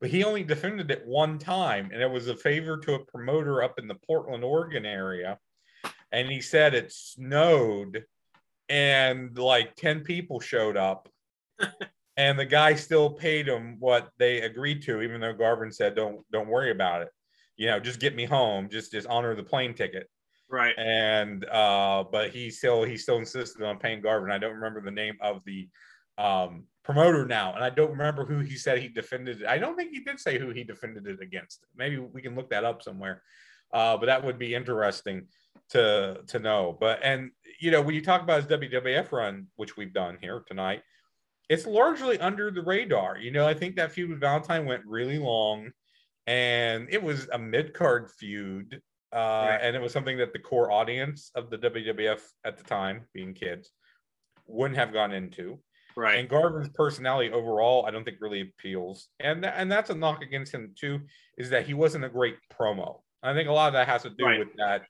But 0.00 0.10
he 0.10 0.24
only 0.24 0.44
defended 0.44 0.90
it 0.90 1.06
one 1.06 1.38
time, 1.38 1.90
and 1.92 2.00
it 2.00 2.10
was 2.10 2.28
a 2.28 2.36
favor 2.36 2.78
to 2.78 2.94
a 2.94 3.04
promoter 3.04 3.62
up 3.62 3.78
in 3.78 3.88
the 3.88 3.96
Portland, 4.06 4.44
Oregon 4.44 4.86
area. 4.86 5.38
And 6.12 6.28
he 6.30 6.40
said 6.40 6.74
it 6.74 6.92
snowed, 6.92 8.04
and 8.68 9.36
like 9.36 9.74
ten 9.74 10.02
people 10.02 10.38
showed 10.38 10.76
up, 10.76 11.08
and 12.16 12.38
the 12.38 12.46
guy 12.46 12.74
still 12.74 13.10
paid 13.10 13.48
him 13.48 13.76
what 13.80 14.10
they 14.18 14.42
agreed 14.42 14.82
to, 14.82 15.02
even 15.02 15.20
though 15.20 15.32
Garvin 15.32 15.72
said, 15.72 15.96
"Don't 15.96 16.24
don't 16.30 16.48
worry 16.48 16.70
about 16.70 17.02
it. 17.02 17.08
You 17.56 17.66
know, 17.66 17.80
just 17.80 17.98
get 18.00 18.14
me 18.14 18.24
home. 18.24 18.68
Just 18.70 18.92
just 18.92 19.08
honor 19.08 19.34
the 19.34 19.42
plane 19.42 19.74
ticket." 19.74 20.08
Right. 20.52 20.74
and 20.78 21.46
uh 21.46 22.04
but 22.12 22.30
he 22.30 22.50
still 22.50 22.84
he 22.84 22.98
still 22.98 23.16
insisted 23.16 23.62
on 23.62 23.78
paying 23.78 24.02
Garvin. 24.02 24.30
I 24.30 24.38
don't 24.38 24.54
remember 24.54 24.82
the 24.82 24.90
name 24.90 25.16
of 25.22 25.42
the 25.46 25.68
um 26.18 26.64
promoter 26.84 27.24
now, 27.24 27.54
and 27.54 27.64
I 27.64 27.70
don't 27.70 27.90
remember 27.90 28.26
who 28.26 28.40
he 28.40 28.56
said 28.56 28.78
he 28.78 28.88
defended 28.88 29.40
it. 29.40 29.46
I 29.46 29.56
don't 29.56 29.76
think 29.76 29.92
he 29.92 30.00
did 30.00 30.20
say 30.20 30.38
who 30.38 30.50
he 30.50 30.62
defended 30.62 31.06
it 31.06 31.22
against. 31.22 31.64
Maybe 31.74 31.98
we 31.98 32.20
can 32.20 32.34
look 32.34 32.50
that 32.50 32.64
up 32.64 32.82
somewhere. 32.82 33.22
Uh, 33.72 33.96
but 33.96 34.06
that 34.06 34.22
would 34.22 34.38
be 34.38 34.54
interesting 34.54 35.26
to 35.70 36.20
to 36.26 36.38
know. 36.38 36.76
But 36.78 37.00
and 37.02 37.30
you 37.58 37.70
know 37.70 37.80
when 37.80 37.94
you 37.94 38.02
talk 38.02 38.22
about 38.22 38.42
his 38.42 38.60
WWF 38.60 39.10
run, 39.10 39.46
which 39.56 39.78
we've 39.78 39.94
done 39.94 40.18
here 40.20 40.44
tonight, 40.46 40.82
it's 41.48 41.66
largely 41.66 42.18
under 42.18 42.50
the 42.50 42.62
radar. 42.62 43.16
You 43.16 43.30
know, 43.30 43.46
I 43.46 43.54
think 43.54 43.76
that 43.76 43.92
feud 43.92 44.10
with 44.10 44.20
Valentine 44.20 44.66
went 44.66 44.82
really 44.84 45.18
long, 45.18 45.70
and 46.26 46.88
it 46.90 47.02
was 47.02 47.28
a 47.32 47.38
mid 47.38 47.72
card 47.72 48.10
feud 48.10 48.82
uh, 49.12 49.46
Right. 49.50 49.58
and 49.62 49.76
it 49.76 49.82
was 49.82 49.92
something 49.92 50.16
that 50.18 50.32
the 50.32 50.38
core 50.38 50.70
audience 50.70 51.30
of 51.34 51.50
the 51.50 51.58
WWF 51.58 52.22
at 52.44 52.56
the 52.56 52.64
time, 52.64 53.06
being 53.12 53.34
kids, 53.34 53.70
wouldn't 54.46 54.78
have 54.78 54.92
gone 54.92 55.12
into. 55.12 55.60
Right. 55.96 56.18
And 56.18 56.28
Garvin's 56.28 56.70
personality 56.70 57.30
overall, 57.32 57.84
I 57.86 57.90
don't 57.90 58.04
think 58.04 58.16
really 58.20 58.40
appeals, 58.40 59.08
and 59.20 59.44
tha- 59.44 59.54
and 59.56 59.70
that's 59.70 59.90
a 59.90 59.94
knock 59.94 60.22
against 60.22 60.52
him 60.54 60.74
too, 60.78 61.00
is 61.36 61.50
that 61.50 61.66
he 61.66 61.74
wasn't 61.74 62.04
a 62.04 62.08
great 62.08 62.36
promo. 62.50 63.02
I 63.22 63.34
think 63.34 63.48
a 63.48 63.52
lot 63.52 63.68
of 63.68 63.74
that 63.74 63.86
has 63.88 64.02
to 64.02 64.10
do 64.10 64.24
Right. 64.24 64.38
with 64.38 64.54
that 64.56 64.86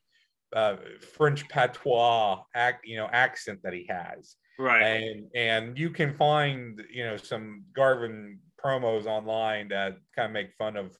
uh, 0.54 0.76
French 1.16 1.48
patois 1.48 2.42
act, 2.54 2.86
you 2.86 2.96
know, 2.96 3.08
accent 3.10 3.60
that 3.64 3.72
he 3.72 3.86
has 3.88 4.36
right. 4.58 4.82
and 4.82 5.26
and 5.34 5.78
you 5.78 5.88
can 5.90 6.12
find 6.14 6.84
you 6.90 7.04
know 7.04 7.16
some 7.16 7.64
Garvin 7.74 8.38
promos 8.62 9.06
online 9.06 9.68
that 9.68 9.96
kind 10.14 10.26
of 10.26 10.32
make 10.32 10.52
fun 10.56 10.76
of 10.76 10.96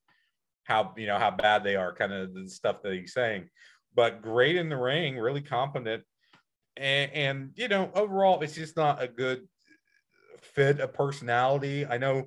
how 0.65 0.93
you 0.97 1.07
know 1.07 1.19
how 1.19 1.31
bad 1.31 1.65
they 1.65 1.77
are, 1.77 1.95
kind 1.95 2.13
of 2.13 2.35
the 2.35 2.49
stuff 2.49 2.83
that 2.83 2.93
he's 2.93 3.13
saying. 3.13 3.49
But 3.95 4.23
great 4.23 4.57
in 4.57 4.69
the 4.69 4.77
ring, 4.77 5.19
really 5.19 5.43
competent, 5.43 6.03
and, 6.77 7.11
and 7.13 7.51
you 7.55 7.69
know 7.69 7.91
overall 7.95 8.41
it's 8.41 8.55
just 8.55 8.77
not 8.77 9.03
a 9.03 9.09
good 9.09 9.47
fit 10.41 10.81
of 10.81 10.93
personality. 10.93 11.87
I 11.87 11.99
know 11.99 12.25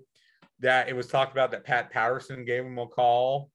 that 0.60 0.90
it 0.90 0.96
was 0.96 1.08
talked 1.08 1.32
about 1.32 1.52
that 1.52 1.66
Pat 1.66 1.92
Patterson 1.92 2.46
gave 2.46 2.66
him 2.66 2.78
a 2.78 2.88
call. 2.88 3.50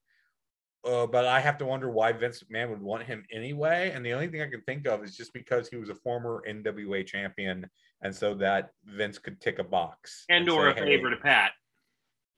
Uh, 0.82 1.06
but 1.06 1.26
I 1.26 1.40
have 1.40 1.58
to 1.58 1.66
wonder 1.66 1.90
why 1.90 2.10
Vince 2.12 2.42
McMahon 2.42 2.70
would 2.70 2.80
want 2.80 3.02
him 3.02 3.22
anyway. 3.30 3.92
And 3.94 4.04
the 4.04 4.14
only 4.14 4.28
thing 4.28 4.40
I 4.40 4.48
can 4.48 4.62
think 4.62 4.86
of 4.86 5.04
is 5.04 5.14
just 5.14 5.34
because 5.34 5.68
he 5.68 5.76
was 5.76 5.90
a 5.90 5.94
former 5.94 6.42
NWA 6.48 7.06
champion 7.06 7.68
and 8.02 8.14
so 8.14 8.34
that 8.34 8.70
Vince 8.84 9.18
could 9.18 9.40
tick 9.40 9.58
a 9.58 9.64
box 9.64 10.24
and 10.30 10.48
or 10.48 10.68
a 10.68 10.74
say, 10.74 10.80
hey- 10.80 10.96
favor 10.96 11.10
to 11.10 11.16
Pat. 11.16 11.52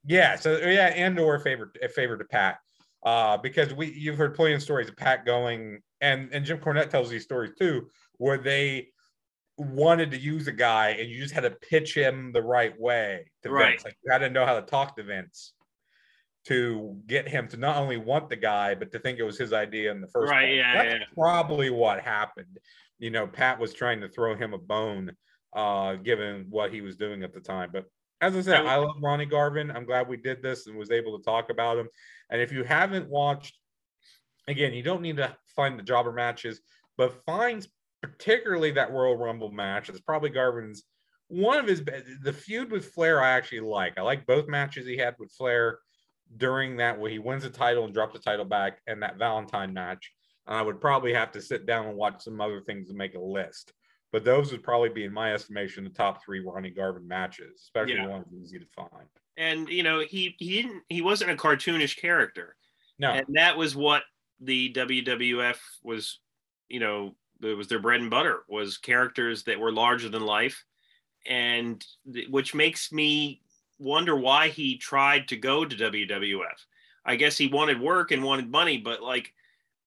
Yeah, 0.04 0.36
so 0.36 0.56
yeah, 0.58 0.88
and 0.88 1.18
or 1.18 1.36
a 1.36 1.40
favor 1.40 1.72
a 1.82 1.88
favor 1.88 2.16
to 2.18 2.24
Pat, 2.24 2.58
uh, 3.04 3.36
because 3.36 3.72
we 3.72 3.86
you've 3.92 4.18
heard 4.18 4.34
plenty 4.34 4.54
of 4.54 4.62
stories 4.62 4.88
of 4.88 4.96
Pat 4.96 5.24
going 5.24 5.80
and 6.00 6.28
and 6.32 6.44
Jim 6.44 6.58
Cornette 6.58 6.90
tells 6.90 7.08
these 7.08 7.22
stories 7.24 7.52
too, 7.58 7.88
where 8.18 8.38
they 8.38 8.88
wanted 9.58 10.10
to 10.10 10.18
use 10.18 10.48
a 10.48 10.52
guy 10.52 10.90
and 10.90 11.08
you 11.08 11.20
just 11.20 11.34
had 11.34 11.42
to 11.42 11.50
pitch 11.50 11.94
him 11.94 12.32
the 12.32 12.42
right 12.42 12.78
way 12.80 13.30
to 13.42 13.50
Right. 13.50 13.72
Vince. 13.72 13.84
Like 13.84 13.96
you 14.04 14.10
had 14.10 14.18
to 14.18 14.30
know 14.30 14.44
how 14.46 14.58
to 14.58 14.62
talk 14.66 14.96
to 14.96 15.02
Vince 15.04 15.52
to 16.46 16.96
get 17.06 17.28
him 17.28 17.46
to 17.48 17.56
not 17.56 17.76
only 17.76 17.96
want 17.98 18.28
the 18.28 18.34
guy 18.36 18.74
but 18.74 18.90
to 18.92 18.98
think 18.98 19.18
it 19.18 19.22
was 19.22 19.38
his 19.38 19.52
idea 19.52 19.92
in 19.92 20.00
the 20.00 20.08
first 20.08 20.30
Right, 20.32 20.46
place. 20.46 20.56
yeah, 20.56 20.74
That's 20.82 20.94
yeah. 21.00 21.04
probably 21.14 21.70
what 21.70 22.00
happened. 22.00 22.58
You 22.98 23.10
know, 23.10 23.26
Pat 23.26 23.60
was 23.60 23.72
trying 23.74 24.00
to 24.00 24.08
throw 24.08 24.34
him 24.34 24.52
a 24.54 24.58
bone, 24.58 25.12
uh, 25.54 25.94
given 25.96 26.46
what 26.48 26.72
he 26.72 26.80
was 26.80 26.96
doing 26.96 27.22
at 27.22 27.32
the 27.32 27.40
time. 27.40 27.70
But 27.72 27.84
as 28.22 28.36
I 28.36 28.40
said, 28.40 28.64
I- 28.64 28.76
love 28.76 28.96
Ronnie 29.02 29.26
Garvin. 29.26 29.70
I'm 29.70 29.84
glad 29.84 30.08
we 30.08 30.16
did 30.16 30.42
this 30.42 30.66
and 30.66 30.76
was 30.78 30.90
able 30.90 31.18
to 31.18 31.24
talk 31.24 31.50
about 31.50 31.76
him. 31.76 31.88
And 32.30 32.40
if 32.40 32.52
you 32.52 32.64
haven't 32.64 33.08
watched, 33.10 33.58
again, 34.48 34.72
you 34.72 34.82
don't 34.82 35.02
need 35.02 35.16
to 35.18 35.36
find 35.54 35.78
the 35.78 35.82
jobber 35.82 36.12
matches, 36.12 36.60
but 36.96 37.22
find 37.24 37.66
particularly 38.00 38.70
that 38.72 38.92
Royal 38.92 39.16
Rumble 39.16 39.50
match. 39.50 39.88
It's 39.88 40.00
probably 40.00 40.30
Garvin's 40.30 40.84
one 41.28 41.58
of 41.58 41.66
his 41.66 41.82
the 42.22 42.32
feud 42.32 42.70
with 42.70 42.92
Flair. 42.92 43.22
I 43.22 43.30
actually 43.30 43.60
like. 43.60 43.98
I 43.98 44.02
like 44.02 44.26
both 44.26 44.48
matches 44.48 44.86
he 44.86 44.96
had 44.96 45.14
with 45.18 45.32
Flair 45.32 45.78
during 46.36 46.76
that 46.76 46.98
where 46.98 47.10
he 47.10 47.18
wins 47.18 47.42
the 47.42 47.50
title 47.50 47.84
and 47.84 47.94
drops 47.94 48.12
the 48.12 48.18
title 48.18 48.44
back, 48.44 48.80
and 48.86 49.02
that 49.02 49.18
Valentine 49.18 49.72
match. 49.72 50.12
And 50.46 50.56
I 50.56 50.62
would 50.62 50.80
probably 50.80 51.12
have 51.14 51.32
to 51.32 51.40
sit 51.40 51.66
down 51.66 51.86
and 51.86 51.96
watch 51.96 52.22
some 52.22 52.40
other 52.40 52.60
things 52.60 52.88
to 52.88 52.94
make 52.94 53.14
a 53.14 53.20
list. 53.20 53.72
But 54.12 54.24
those 54.24 54.52
would 54.52 54.62
probably 54.62 54.90
be, 54.90 55.04
in 55.04 55.12
my 55.12 55.32
estimation, 55.32 55.84
the 55.84 55.90
top 55.90 56.22
three 56.22 56.40
Ronnie 56.40 56.70
Garvin 56.70 57.08
matches, 57.08 57.62
especially 57.62 57.94
Yeah. 57.94 58.04
the 58.06 58.10
ones 58.10 58.26
easy 58.34 58.58
to 58.58 58.66
find. 58.66 59.08
And 59.38 59.68
you 59.68 59.82
know, 59.82 60.00
he 60.00 60.36
he 60.38 60.62
didn't 60.62 60.84
he 60.90 61.00
wasn't 61.00 61.30
a 61.30 61.36
cartoonish 61.36 61.96
character. 61.96 62.56
No, 62.98 63.10
and 63.10 63.26
that 63.34 63.56
was 63.56 63.74
what 63.74 64.04
the 64.38 64.70
WWF 64.74 65.58
was, 65.82 66.20
you 66.68 66.78
know, 66.78 67.16
it 67.40 67.56
was 67.56 67.68
their 67.68 67.78
bread 67.78 68.00
and 68.02 68.10
butter 68.10 68.44
was 68.48 68.76
characters 68.76 69.44
that 69.44 69.58
were 69.58 69.72
larger 69.72 70.10
than 70.10 70.22
life, 70.22 70.62
and 71.24 71.82
which 72.28 72.54
makes 72.54 72.92
me 72.92 73.40
wonder 73.78 74.14
why 74.14 74.48
he 74.48 74.76
tried 74.76 75.26
to 75.28 75.36
go 75.36 75.64
to 75.64 75.74
WWF. 75.76 76.66
I 77.04 77.16
guess 77.16 77.38
he 77.38 77.46
wanted 77.48 77.80
work 77.80 78.10
and 78.10 78.22
wanted 78.22 78.50
money, 78.50 78.76
but 78.76 79.02
like 79.02 79.32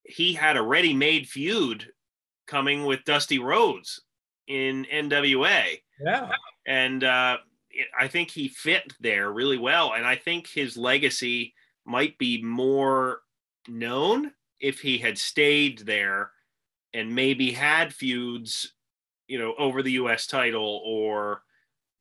he 0.04 0.34
had 0.34 0.58
a 0.58 0.62
ready-made 0.64 1.30
feud 1.30 1.94
coming 2.48 2.86
with 2.86 3.06
Dusty 3.06 3.40
Rhodes 3.40 4.02
in 4.48 4.86
NWA 4.94 5.80
yeah, 6.00 6.30
and 6.66 7.04
uh, 7.04 7.38
I 7.98 8.08
think 8.08 8.32
he 8.32 8.48
fit 8.48 8.94
there 9.00 9.32
really 9.32 9.58
well. 9.58 9.94
And 9.94 10.06
I 10.06 10.16
think 10.16 10.48
his 10.48 10.78
legacy 10.78 11.54
might 11.86 12.18
be 12.18 12.42
more 12.42 13.22
known 13.68 14.32
if 14.60 14.80
he 14.80 14.98
had 14.98 15.18
stayed 15.18 15.80
there 15.80 16.32
and 16.94 17.14
maybe 17.14 17.52
had 17.52 17.94
feuds, 17.94 18.74
you 19.28 19.38
know, 19.38 19.54
over 19.58 19.82
the 19.82 19.94
U.S. 19.94 20.28
title 20.28 20.82
or 20.86 21.42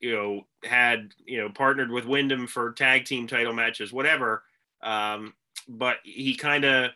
you 0.01 0.13
know 0.13 0.45
had 0.63 1.11
you 1.25 1.37
know 1.37 1.49
partnered 1.49 1.91
with 1.91 2.05
Windham 2.05 2.47
for 2.47 2.73
tag 2.73 3.05
team 3.05 3.27
title 3.27 3.53
matches, 3.53 3.93
whatever. 3.93 4.43
Um, 4.81 5.33
but 5.67 5.97
he 6.03 6.35
kind 6.35 6.65
of 6.65 6.91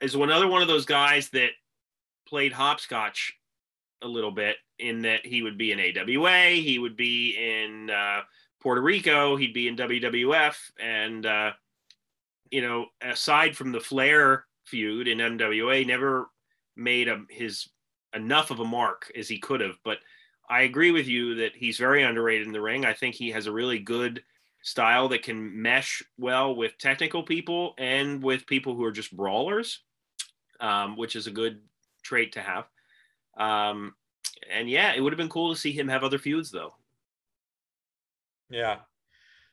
is 0.00 0.14
another 0.14 0.48
one 0.48 0.62
of 0.62 0.68
those 0.68 0.86
guys 0.86 1.28
that 1.30 1.50
played 2.26 2.52
hopscotch 2.52 3.34
a 4.02 4.08
little 4.08 4.30
bit 4.30 4.56
in 4.78 5.02
that 5.02 5.24
he 5.24 5.42
would 5.42 5.58
be 5.58 5.72
in 5.72 5.80
AWA, 5.80 6.48
he 6.50 6.78
would 6.78 6.96
be 6.96 7.36
in 7.36 7.90
uh, 7.90 8.20
Puerto 8.60 8.80
Rico, 8.80 9.36
he'd 9.36 9.54
be 9.54 9.68
in 9.68 9.76
WWF, 9.76 10.56
and 10.80 11.26
uh, 11.26 11.52
you 12.50 12.62
know, 12.62 12.86
aside 13.02 13.56
from 13.56 13.72
the 13.72 13.80
Flair 13.80 14.44
feud 14.64 15.08
in 15.08 15.18
NWA, 15.18 15.86
never 15.86 16.28
made 16.76 17.08
a, 17.08 17.22
his 17.28 17.68
enough 18.14 18.50
of 18.50 18.60
a 18.60 18.64
mark 18.64 19.10
as 19.16 19.28
he 19.28 19.38
could 19.38 19.60
have. 19.60 19.76
But 19.84 19.98
I 20.48 20.62
agree 20.62 20.90
with 20.90 21.06
you 21.06 21.36
that 21.36 21.54
he's 21.54 21.78
very 21.78 22.02
underrated 22.02 22.46
in 22.46 22.52
the 22.52 22.60
ring. 22.60 22.84
I 22.84 22.92
think 22.92 23.14
he 23.14 23.30
has 23.30 23.46
a 23.46 23.52
really 23.52 23.78
good 23.78 24.22
style 24.62 25.08
that 25.08 25.22
can 25.22 25.60
mesh 25.60 26.02
well 26.18 26.56
with 26.56 26.78
technical 26.78 27.22
people 27.22 27.74
and 27.78 28.22
with 28.22 28.46
people 28.46 28.74
who 28.74 28.84
are 28.84 28.92
just 28.92 29.14
brawlers, 29.14 29.80
um, 30.60 30.96
which 30.96 31.16
is 31.16 31.26
a 31.26 31.30
good 31.32 31.60
trait 32.02 32.32
to 32.32 32.40
have. 32.40 32.64
Um, 33.36 33.94
and 34.50 34.68
yeah, 34.68 34.92
it 34.94 35.00
would 35.00 35.12
have 35.12 35.18
been 35.18 35.28
cool 35.28 35.54
to 35.54 35.60
see 35.60 35.72
him 35.72 35.88
have 35.88 36.04
other 36.04 36.18
feuds 36.18 36.50
though. 36.50 36.74
yeah. 38.50 38.78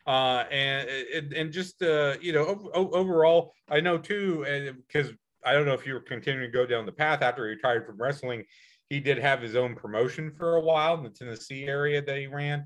Uh, 0.08 0.46
and, 0.52 1.32
and 1.34 1.54
just 1.54 1.82
uh, 1.84 2.16
you 2.20 2.34
know 2.34 2.70
overall, 2.74 3.54
I 3.70 3.82
know 3.82 3.98
too, 4.00 4.74
because 4.88 5.12
I 5.46 5.54
don't 5.54 5.66
know 5.66 5.74
if 5.74 5.86
you 5.86 5.94
were 5.94 6.00
continuing 6.00 6.52
to 6.52 6.58
go 6.58 6.66
down 6.66 6.86
the 6.86 6.92
path 6.92 7.22
after 7.22 7.46
he 7.46 7.52
retired 7.52 7.86
from 7.86 8.02
wrestling. 8.02 8.44
He 8.90 9.00
did 9.00 9.20
have 9.20 9.42
his 9.42 9.56
own 9.56 9.76
promotion 9.76 10.32
for 10.32 10.56
a 10.56 10.62
while 10.62 10.96
in 10.96 11.04
the 11.04 11.10
Tennessee 11.10 11.66
area 11.66 12.02
that 12.02 12.18
he 12.18 12.28
ran. 12.28 12.66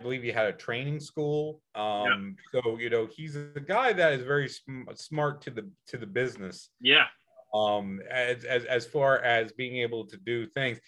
I 0.00 0.02
believe 0.02 0.22
he 0.22 0.30
had 0.30 0.46
a 0.46 0.52
training 0.52 1.00
school. 1.00 1.62
Um, 1.74 2.36
yeah. 2.52 2.60
So 2.60 2.78
you 2.78 2.90
know 2.90 3.08
he's 3.10 3.36
a 3.36 3.62
guy 3.64 3.92
that 3.92 4.12
is 4.12 4.22
very 4.22 4.48
sm- 4.48 4.82
smart 4.94 5.40
to 5.42 5.50
the 5.50 5.70
to 5.88 5.96
the 5.96 6.06
business. 6.06 6.70
Yeah. 6.80 7.06
Um, 7.54 8.00
as, 8.10 8.44
as 8.44 8.64
as 8.64 8.84
far 8.84 9.20
as 9.20 9.52
being 9.52 9.76
able 9.78 10.06
to 10.06 10.16
do 10.18 10.46
things, 10.46 10.78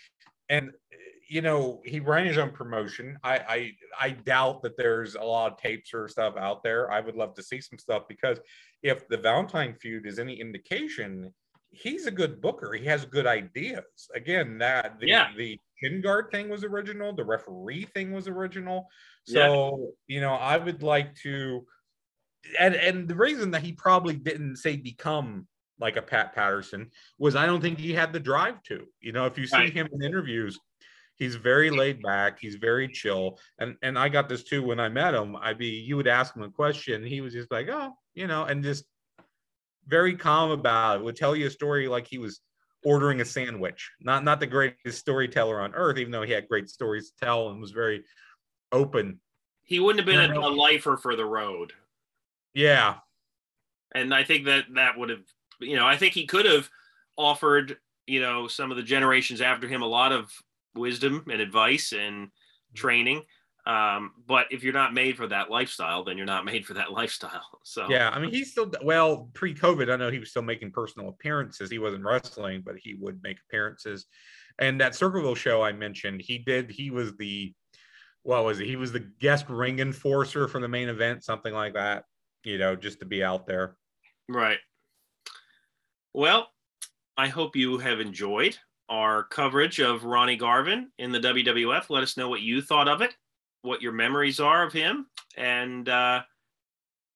and 0.50 0.72
you 1.28 1.40
know 1.40 1.80
he 1.84 2.00
ran 2.00 2.26
his 2.26 2.36
own 2.36 2.50
promotion. 2.50 3.18
I 3.24 3.38
I 3.38 3.72
I 3.98 4.10
doubt 4.10 4.62
that 4.62 4.76
there's 4.76 5.14
a 5.14 5.22
lot 5.22 5.52
of 5.52 5.58
tapes 5.58 5.94
or 5.94 6.08
stuff 6.08 6.34
out 6.36 6.62
there. 6.62 6.90
I 6.90 7.00
would 7.00 7.16
love 7.16 7.34
to 7.36 7.42
see 7.42 7.60
some 7.62 7.78
stuff 7.78 8.02
because 8.08 8.38
if 8.82 9.08
the 9.08 9.16
Valentine 9.16 9.74
feud 9.80 10.06
is 10.06 10.18
any 10.18 10.38
indication, 10.38 11.32
he's 11.70 12.06
a 12.06 12.10
good 12.10 12.40
booker. 12.40 12.72
He 12.72 12.84
has 12.86 13.04
good 13.04 13.26
ideas. 13.26 13.84
Again, 14.14 14.58
that 14.58 14.98
the, 14.98 15.06
yeah. 15.06 15.28
the 15.36 15.58
shin 15.80 16.00
guard 16.00 16.30
thing 16.30 16.48
was 16.48 16.64
original. 16.64 17.14
The 17.14 17.24
referee 17.24 17.84
thing 17.94 18.12
was 18.12 18.26
original. 18.26 18.88
So 19.24 19.92
yeah. 20.08 20.16
you 20.16 20.20
know, 20.20 20.34
I 20.34 20.56
would 20.56 20.82
like 20.82 21.14
to, 21.22 21.64
and 22.58 22.74
and 22.74 23.06
the 23.06 23.14
reason 23.14 23.52
that 23.52 23.62
he 23.62 23.72
probably 23.72 24.16
didn't 24.16 24.56
say 24.56 24.76
become 24.76 25.46
like 25.80 25.96
a 25.96 26.02
Pat 26.02 26.34
Patterson 26.34 26.90
was 27.18 27.34
I 27.34 27.46
don't 27.46 27.60
think 27.60 27.78
he 27.78 27.92
had 27.92 28.12
the 28.12 28.20
drive 28.20 28.62
to. 28.64 28.86
You 29.00 29.12
know, 29.12 29.26
if 29.26 29.38
you 29.38 29.46
see 29.46 29.56
right. 29.56 29.72
him 29.72 29.88
in 29.92 30.02
interviews, 30.02 30.58
he's 31.20 31.36
very 31.36 31.70
laid 31.70 32.02
back 32.02 32.38
he's 32.40 32.56
very 32.56 32.88
chill. 32.88 33.38
And 33.60 33.76
and 33.82 33.96
i 33.96 34.08
got 34.08 34.28
this 34.28 34.42
too 34.42 34.64
when 34.64 34.80
i 34.80 34.88
met 34.88 35.14
him. 35.14 35.36
I'd 35.36 35.58
be 35.58 35.66
you 35.66 35.96
would 35.96 36.08
ask 36.08 36.34
him 36.34 36.42
a 36.42 36.50
question 36.50 37.04
he 37.04 37.20
was 37.20 37.32
just 37.32 37.52
like 37.52 37.68
oh 37.70 37.92
you 38.14 38.26
know 38.26 38.44
and 38.44 38.64
just 38.64 38.84
very 39.86 40.16
calm 40.16 40.50
about 40.50 40.98
it. 40.98 41.04
Would 41.04 41.16
tell 41.16 41.36
you 41.36 41.46
a 41.46 41.50
story 41.50 41.86
like 41.88 42.08
he 42.08 42.18
was 42.18 42.40
ordering 42.84 43.20
a 43.20 43.24
sandwich. 43.24 43.90
Not 44.00 44.24
not 44.24 44.40
the 44.40 44.46
greatest 44.46 44.98
storyteller 44.98 45.60
on 45.60 45.74
earth 45.74 45.98
even 45.98 46.10
though 46.10 46.22
he 46.22 46.32
had 46.32 46.48
great 46.48 46.68
stories 46.68 47.10
to 47.10 47.24
tell 47.24 47.50
and 47.50 47.60
was 47.60 47.70
very 47.70 48.02
open. 48.72 49.20
He 49.62 49.78
wouldn't 49.78 50.04
have 50.04 50.06
been 50.06 50.36
a, 50.36 50.40
a 50.40 50.50
lifer 50.50 50.96
for 50.96 51.14
the 51.14 51.24
road. 51.24 51.72
Yeah. 52.54 52.96
And 53.94 54.14
i 54.14 54.24
think 54.24 54.46
that 54.46 54.64
that 54.74 54.98
would 54.98 55.10
have 55.10 55.24
you 55.60 55.76
know 55.76 55.86
i 55.86 55.96
think 55.96 56.14
he 56.14 56.26
could 56.26 56.46
have 56.46 56.68
offered 57.16 57.76
you 58.06 58.20
know 58.20 58.48
some 58.48 58.70
of 58.70 58.76
the 58.76 58.82
generations 58.82 59.40
after 59.40 59.68
him 59.68 59.82
a 59.82 59.86
lot 59.86 60.12
of 60.12 60.30
wisdom 60.74 61.24
and 61.30 61.40
advice 61.40 61.92
and 61.92 62.28
training. 62.74 63.22
Um, 63.66 64.12
but 64.26 64.46
if 64.50 64.64
you're 64.64 64.72
not 64.72 64.94
made 64.94 65.16
for 65.16 65.26
that 65.26 65.50
lifestyle, 65.50 66.02
then 66.02 66.16
you're 66.16 66.26
not 66.26 66.44
made 66.44 66.64
for 66.64 66.74
that 66.74 66.92
lifestyle. 66.92 67.60
So 67.62 67.86
yeah, 67.88 68.10
I 68.10 68.18
mean, 68.18 68.30
he's 68.30 68.50
still 68.50 68.72
well 68.82 69.28
pre-COVID. 69.34 69.92
I 69.92 69.96
know 69.96 70.10
he 70.10 70.18
was 70.18 70.30
still 70.30 70.42
making 70.42 70.72
personal 70.72 71.08
appearances. 71.08 71.70
He 71.70 71.78
wasn't 71.78 72.04
wrestling, 72.04 72.62
but 72.64 72.76
he 72.76 72.94
would 72.94 73.22
make 73.22 73.38
appearances. 73.48 74.06
And 74.58 74.80
that 74.80 74.94
Circleville 74.94 75.34
show 75.34 75.62
I 75.62 75.72
mentioned, 75.72 76.20
he 76.22 76.38
did. 76.38 76.70
He 76.70 76.90
was 76.90 77.16
the 77.16 77.54
what 78.22 78.44
was 78.44 78.60
it? 78.60 78.66
He 78.66 78.76
was 78.76 78.92
the 78.92 79.06
guest 79.20 79.48
ring 79.48 79.78
enforcer 79.78 80.46
for 80.46 80.60
the 80.60 80.68
main 80.68 80.88
event, 80.88 81.24
something 81.24 81.54
like 81.54 81.74
that. 81.74 82.04
You 82.44 82.58
know, 82.58 82.76
just 82.76 83.00
to 83.00 83.06
be 83.06 83.22
out 83.22 83.46
there. 83.46 83.76
Right. 84.28 84.58
Well, 86.12 86.48
I 87.16 87.28
hope 87.28 87.54
you 87.54 87.78
have 87.78 88.00
enjoyed 88.00 88.56
our 88.88 89.22
coverage 89.24 89.78
of 89.80 90.04
Ronnie 90.04 90.36
Garvin 90.36 90.90
in 90.98 91.12
the 91.12 91.20
WWF. 91.20 91.88
Let 91.88 92.02
us 92.02 92.16
know 92.16 92.28
what 92.28 92.40
you 92.40 92.60
thought 92.60 92.88
of 92.88 93.00
it, 93.00 93.14
what 93.62 93.80
your 93.80 93.92
memories 93.92 94.40
are 94.40 94.64
of 94.64 94.72
him, 94.72 95.06
and 95.36 95.88
uh, 95.88 96.22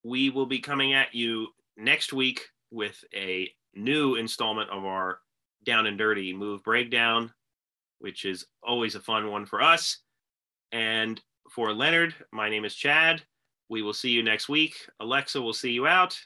we 0.03 0.29
will 0.29 0.45
be 0.45 0.59
coming 0.59 0.93
at 0.93 1.13
you 1.13 1.47
next 1.75 2.13
week 2.13 2.41
with 2.71 3.03
a 3.13 3.51
new 3.73 4.15
installment 4.15 4.69
of 4.69 4.85
our 4.85 5.19
Down 5.65 5.87
and 5.87 5.97
Dirty 5.97 6.33
Move 6.33 6.63
Breakdown, 6.63 7.33
which 7.99 8.23
is 8.23 8.45
always 8.63 8.95
a 8.95 9.01
fun 9.01 9.29
one 9.29 9.45
for 9.45 9.61
us. 9.61 9.99
And 10.71 11.21
for 11.51 11.73
Leonard, 11.73 12.15
my 12.31 12.49
name 12.49 12.63
is 12.63 12.75
Chad. 12.75 13.23
We 13.67 13.81
will 13.81 13.93
see 13.93 14.11
you 14.11 14.23
next 14.23 14.47
week. 14.47 14.75
Alexa 15.01 15.41
will 15.41 15.53
see 15.53 15.71
you 15.71 15.85
out. 15.85 16.17